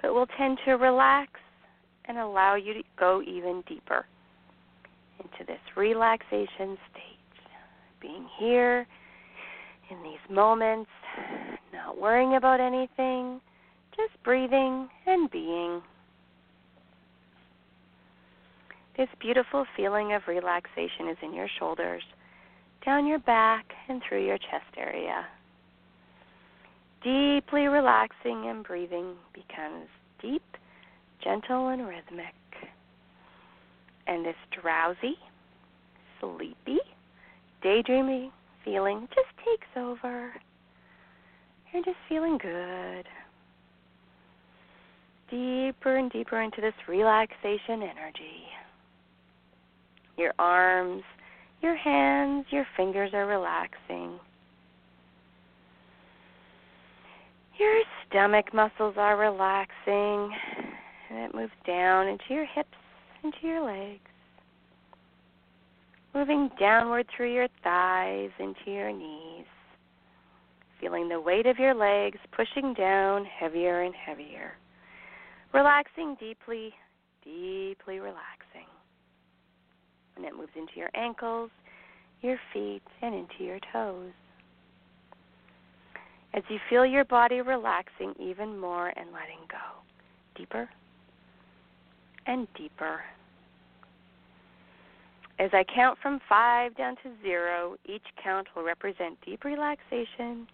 [0.00, 1.30] but will tend to relax
[2.06, 4.06] and allow you to go even deeper
[5.18, 7.10] into this relaxation state.
[8.00, 8.86] Being here
[9.90, 10.90] in these moments,
[11.72, 13.40] not worrying about anything,
[13.96, 15.82] just breathing and being.
[18.96, 22.02] This beautiful feeling of relaxation is in your shoulders,
[22.84, 25.26] down your back, and through your chest area.
[27.02, 29.88] Deeply relaxing and breathing becomes
[30.22, 30.42] deep,
[31.22, 32.34] gentle, and rhythmic.
[34.06, 35.16] And this drowsy,
[36.20, 36.78] sleepy,
[37.64, 38.30] daydreamy
[38.64, 40.32] feeling just takes over.
[41.72, 43.06] You're just feeling good.
[45.34, 48.46] Deeper and deeper into this relaxation energy.
[50.16, 51.02] Your arms,
[51.60, 54.20] your hands, your fingers are relaxing.
[57.58, 60.32] Your stomach muscles are relaxing,
[61.10, 62.68] and it moves down into your hips,
[63.24, 63.98] into your legs.
[66.14, 69.46] Moving downward through your thighs, into your knees.
[70.80, 74.52] Feeling the weight of your legs pushing down heavier and heavier.
[75.54, 76.74] Relaxing deeply,
[77.24, 78.66] deeply relaxing
[80.16, 81.50] and it moves into your ankles,
[82.22, 84.12] your feet, and into your toes.
[86.32, 89.82] As you feel your body relaxing even more and letting go,
[90.36, 90.68] deeper
[92.26, 93.00] and deeper.
[95.38, 100.46] As I count from five down to zero, each count will represent deep relaxation,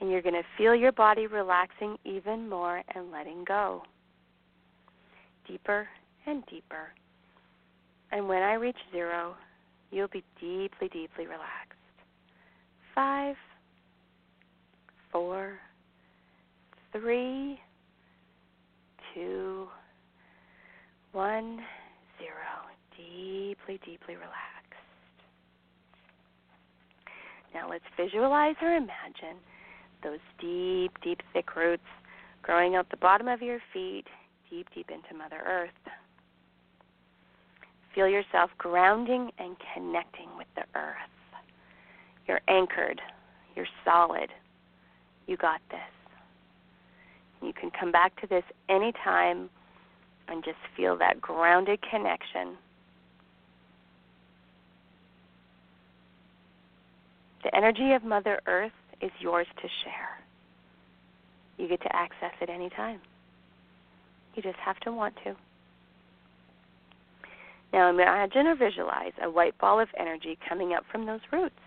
[0.00, 3.82] and you're going to feel your body relaxing even more and letting go.
[5.48, 5.88] Deeper
[6.26, 6.92] and deeper.
[8.12, 9.34] And when I reach zero,
[9.90, 11.74] you'll be deeply, deeply relaxed.
[12.94, 13.36] Five,
[15.10, 15.58] four,
[16.92, 17.58] three,
[19.14, 19.68] two,
[21.12, 21.60] one,
[22.18, 22.68] zero.
[22.96, 24.34] Deeply, deeply relaxed.
[27.54, 29.38] Now let's visualize or imagine
[30.02, 31.82] those deep, deep, thick roots
[32.42, 34.04] growing out the bottom of your feet,
[34.50, 35.70] deep, deep into Mother Earth.
[37.94, 40.94] Feel yourself grounding and connecting with the earth.
[42.26, 43.00] You're anchored.
[43.56, 44.30] You're solid.
[45.26, 45.80] You got this.
[47.42, 49.48] You can come back to this anytime
[50.28, 52.56] and just feel that grounded connection.
[57.42, 60.20] The energy of Mother Earth is yours to share.
[61.56, 63.00] You get to access it anytime.
[64.38, 65.34] You just have to want to.
[67.72, 71.58] Now imagine or visualize a white ball of energy coming up from those roots.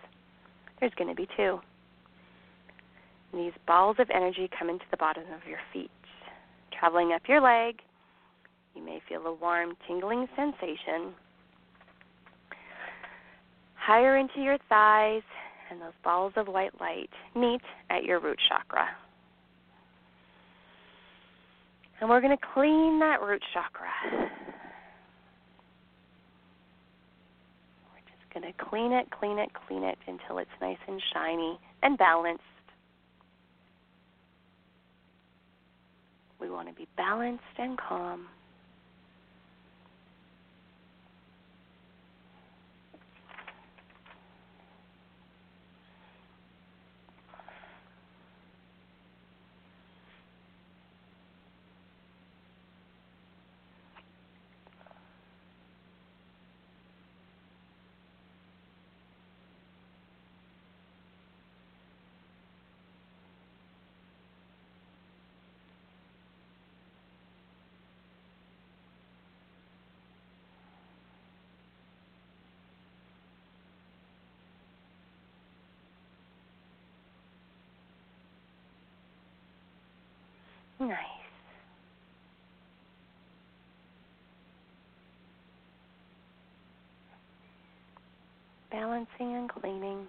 [0.80, 1.60] There's going to be two.
[3.30, 5.90] And these balls of energy come into the bottom of your feet.
[6.72, 7.82] traveling up your leg.
[8.74, 11.12] You may feel a warm, tingling sensation.
[13.74, 15.20] Higher into your thighs,
[15.70, 17.60] and those balls of white light meet
[17.90, 18.88] at your root chakra.
[22.02, 23.86] And we're going to clean that root chakra.
[27.92, 31.60] We're just going to clean it, clean it, clean it until it's nice and shiny
[31.84, 32.42] and balanced.
[36.40, 38.26] We want to be balanced and calm.
[80.82, 80.98] Nice.
[88.82, 90.08] Balancing and cleaning.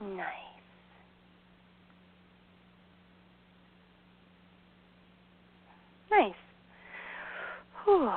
[0.00, 0.26] Nice.
[6.08, 6.34] Nice.
[7.84, 8.12] Whew.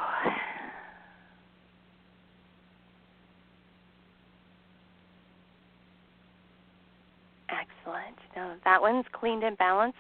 [8.64, 9.98] That one's cleaned and balanced.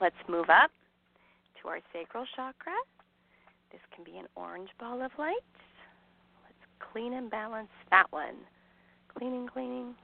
[0.00, 0.70] Let's move up
[1.62, 2.72] to our sacral chakra.
[3.72, 5.34] This can be an orange ball of light.
[6.44, 8.36] Let's clean and balance that one.
[9.14, 9.94] Cleaning, cleaning.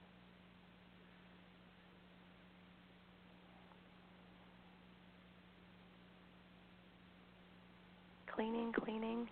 [8.35, 9.29] cleaning, cleaning.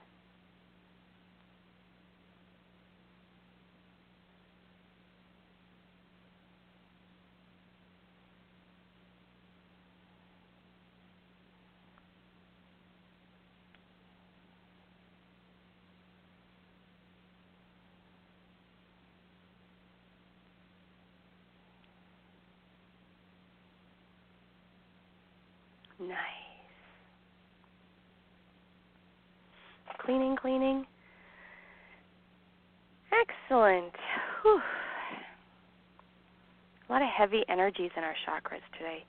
[26.00, 26.42] Nice.
[30.12, 30.86] Cleaning, cleaning.
[33.12, 33.92] Excellent.
[34.42, 34.60] Whew.
[36.88, 39.06] A lot of heavy energies in our chakras today.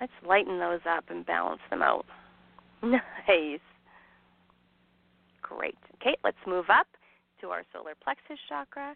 [0.00, 2.06] Let's lighten those up and balance them out.
[2.82, 3.60] Nice.
[5.42, 5.76] Great.
[5.96, 6.86] Okay, let's move up
[7.42, 8.94] to our solar plexus chakra.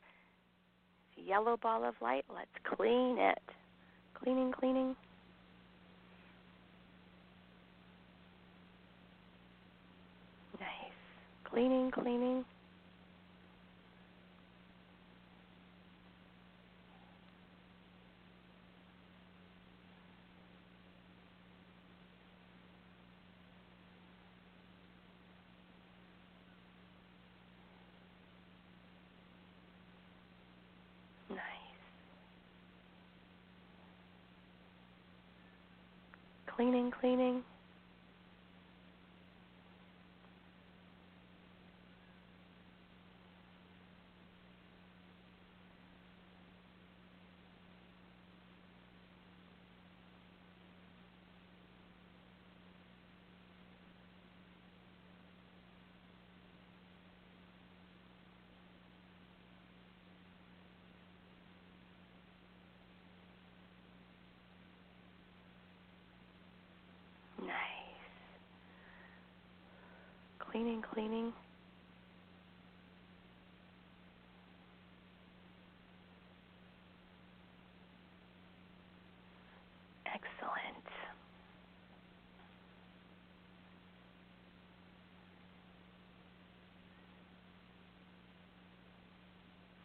[1.17, 2.25] Yellow ball of light.
[2.35, 3.43] Let's clean it.
[4.15, 4.97] Cleaning, cleaning.
[11.55, 12.45] Cleaning, cleaning.
[31.31, 31.39] Nice.
[36.49, 37.45] Cleaning, cleaning.
[70.55, 71.33] Cleaning, cleaning.
[80.07, 80.87] Excellent.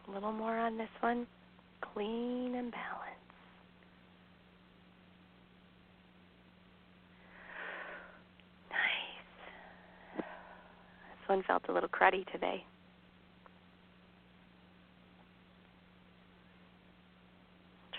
[0.07, 1.25] A little more on this one.
[1.81, 2.98] Clean and balanced.
[11.29, 12.63] One felt a little cruddy today.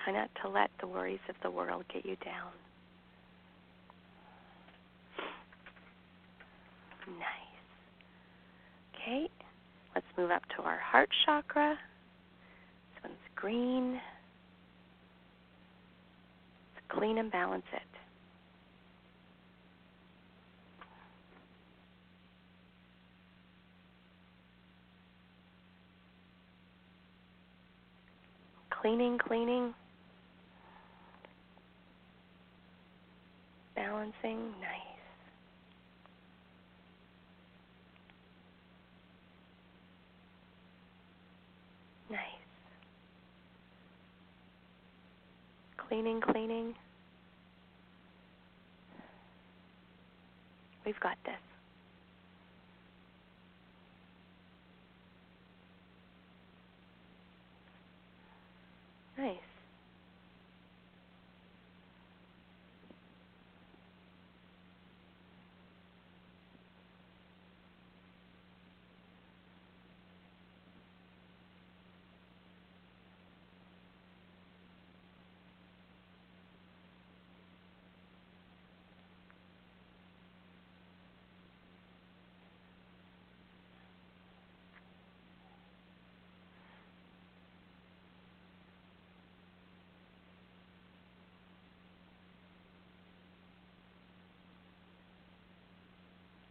[0.05, 2.51] Try not to let the worries of the world get you down.
[7.07, 7.27] Nice.
[8.95, 9.29] Okay,
[9.95, 11.79] let's move up to our heart chakra.
[12.95, 14.01] This one's green.
[16.89, 17.90] Clean and balance it.
[28.81, 29.75] Cleaning, cleaning.
[33.77, 34.81] Balancing, nice.
[42.11, 42.21] Nice.
[45.77, 46.75] Cleaning, cleaning.
[50.87, 51.35] We've got this.
[59.19, 59.37] Nice.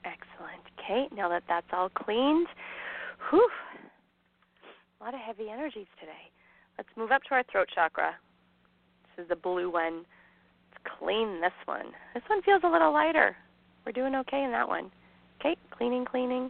[0.05, 0.78] Excellent.
[0.89, 2.47] Okay, now that that's all cleaned,
[3.29, 3.47] whew,
[4.99, 6.31] a lot of heavy energies today.
[6.79, 8.15] Let's move up to our throat chakra.
[9.15, 9.97] This is the blue one.
[10.71, 11.91] Let's clean this one.
[12.15, 13.35] This one feels a little lighter.
[13.85, 14.89] We're doing okay in that one.
[15.39, 16.49] Okay, cleaning, cleaning.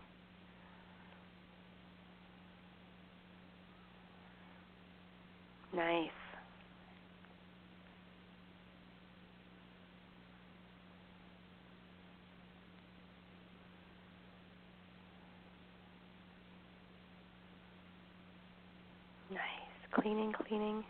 [5.75, 6.09] Nice.
[19.31, 19.39] Nice.
[19.91, 20.83] Cleaning, cleaning.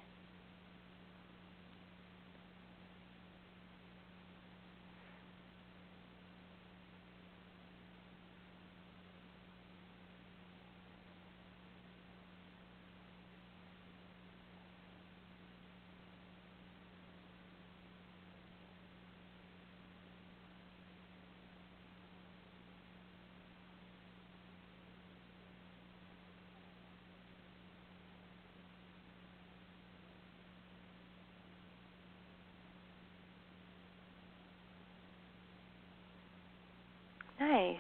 [37.50, 37.78] Nice.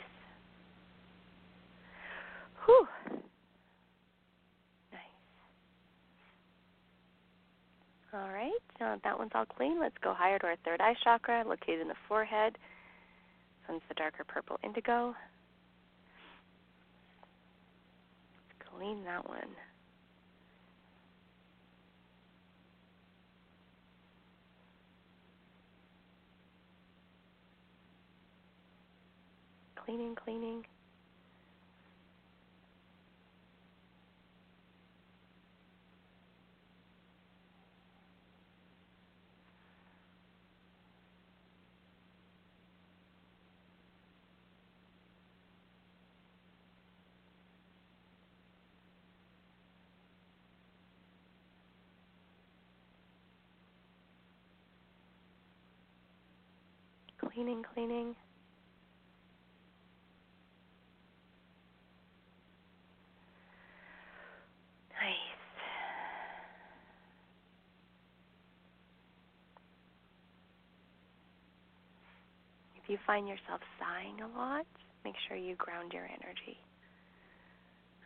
[2.65, 2.87] Whew.
[4.91, 5.01] Nice.
[8.11, 11.43] All right, now that one's all clean, let's go higher to our third eye chakra,
[11.47, 12.57] located in the forehead.
[13.67, 15.13] This the darker purple indigo.
[18.47, 19.49] Let's clean that one.
[29.89, 30.65] Cleaning, cleaning.
[57.17, 58.15] Cleaning, cleaning.
[72.89, 74.65] If you find yourself sighing a lot,
[75.05, 76.57] make sure you ground your energy.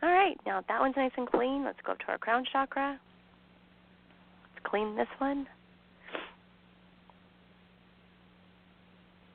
[0.02, 1.64] All right, now that one's nice and clean.
[1.64, 3.00] Let's go up to our crown chakra.
[4.42, 5.46] Let's clean this one.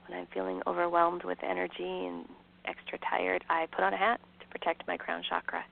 [0.08, 2.26] When I'm feeling overwhelmed with energy and
[2.66, 5.66] extra tired, I put on a hat to protect my crown chakra.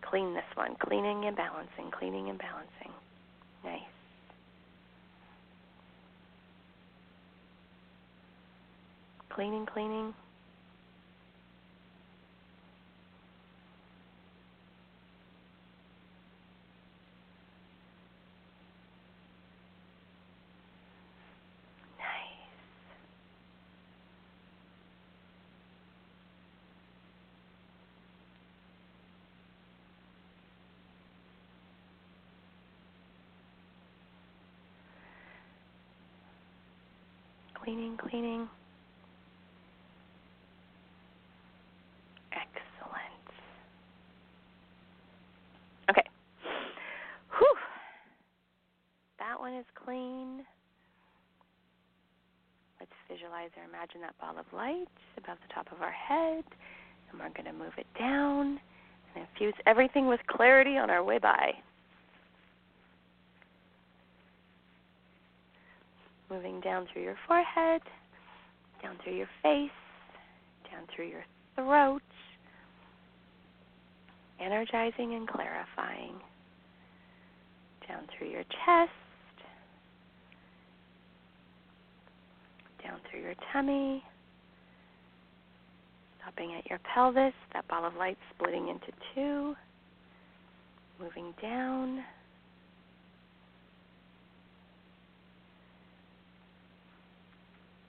[0.00, 0.74] Clean this one.
[0.80, 2.92] Cleaning and balancing, cleaning and balancing.
[3.62, 3.82] Nice.
[9.34, 10.12] Cleaning, cleaning.
[37.54, 38.48] Cleaning, cleaning.
[49.31, 50.44] that one is clean.
[52.78, 54.86] Let's visualize or imagine that ball of light
[55.18, 56.44] above the top of our head,
[57.10, 58.60] and we're going to move it down
[59.16, 61.50] and infuse everything with clarity on our way by.
[66.30, 67.82] Moving down through your forehead,
[68.80, 69.70] down through your face,
[70.70, 71.24] down through your
[71.56, 72.02] throat,
[74.40, 76.14] energizing and clarifying.
[77.88, 79.01] Down through your chest,
[82.84, 84.02] down through your tummy,
[86.20, 89.54] stopping at your pelvis, that ball of light splitting into two,
[91.00, 91.96] moving down.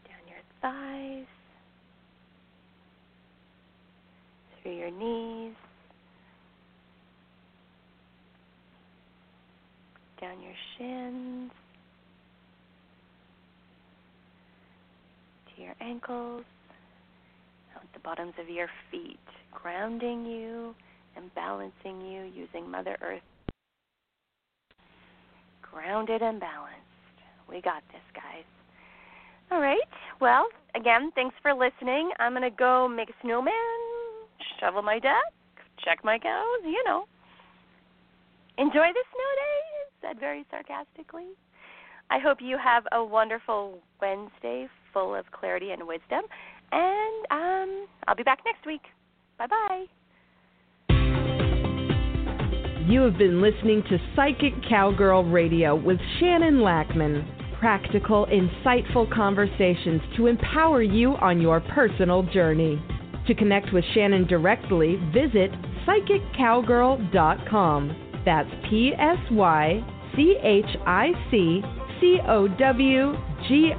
[0.08, 1.26] Down your thighs,
[4.62, 5.54] through your knees,
[10.22, 11.52] down your shins,
[15.64, 16.44] your ankles,
[17.76, 19.20] out the bottoms of your feet,
[19.52, 20.76] grounding you
[21.16, 23.22] and balancing you using Mother Earth.
[25.62, 26.80] Grounded and balanced.
[27.50, 28.46] We got this, guys.
[29.52, 29.78] All right.
[30.20, 32.12] Well, again, thanks for listening.
[32.20, 33.54] I'm going to go make a snowman,
[34.60, 35.34] shovel my deck,
[35.84, 37.06] check my cows, you know.
[38.58, 41.30] Enjoy the snow day, said very sarcastically.
[42.10, 46.22] I hope you have a wonderful Wednesday full of clarity and wisdom.
[46.72, 48.82] And um, I'll be back next week.
[49.38, 49.86] Bye bye.
[52.88, 57.26] You have been listening to Psychic Cowgirl Radio with Shannon Lackman.
[57.58, 62.84] Practical, insightful conversations to empower you on your personal journey.
[63.28, 65.50] To connect with Shannon directly, visit
[65.88, 68.22] psychiccowgirl.com.
[68.26, 69.82] That's P S Y
[70.16, 71.64] C H I C
[72.02, 73.16] C O W
[73.48, 73.74] G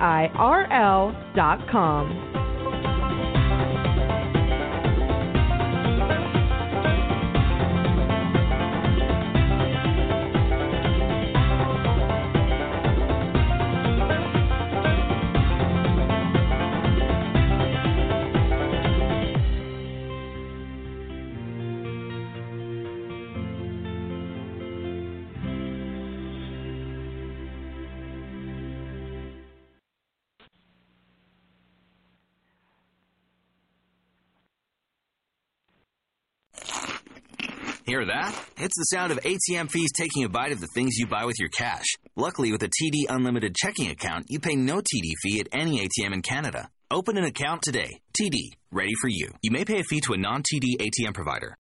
[37.95, 38.35] Hear that?
[38.57, 41.37] It's the sound of ATM fees taking a bite of the things you buy with
[41.39, 41.85] your cash.
[42.17, 46.13] Luckily, with a TD Unlimited checking account, you pay no TD fee at any ATM
[46.13, 46.69] in Canada.
[46.91, 48.01] Open an account today.
[48.21, 49.29] TD, ready for you.
[49.43, 51.53] You may pay a fee to a non TD ATM provider.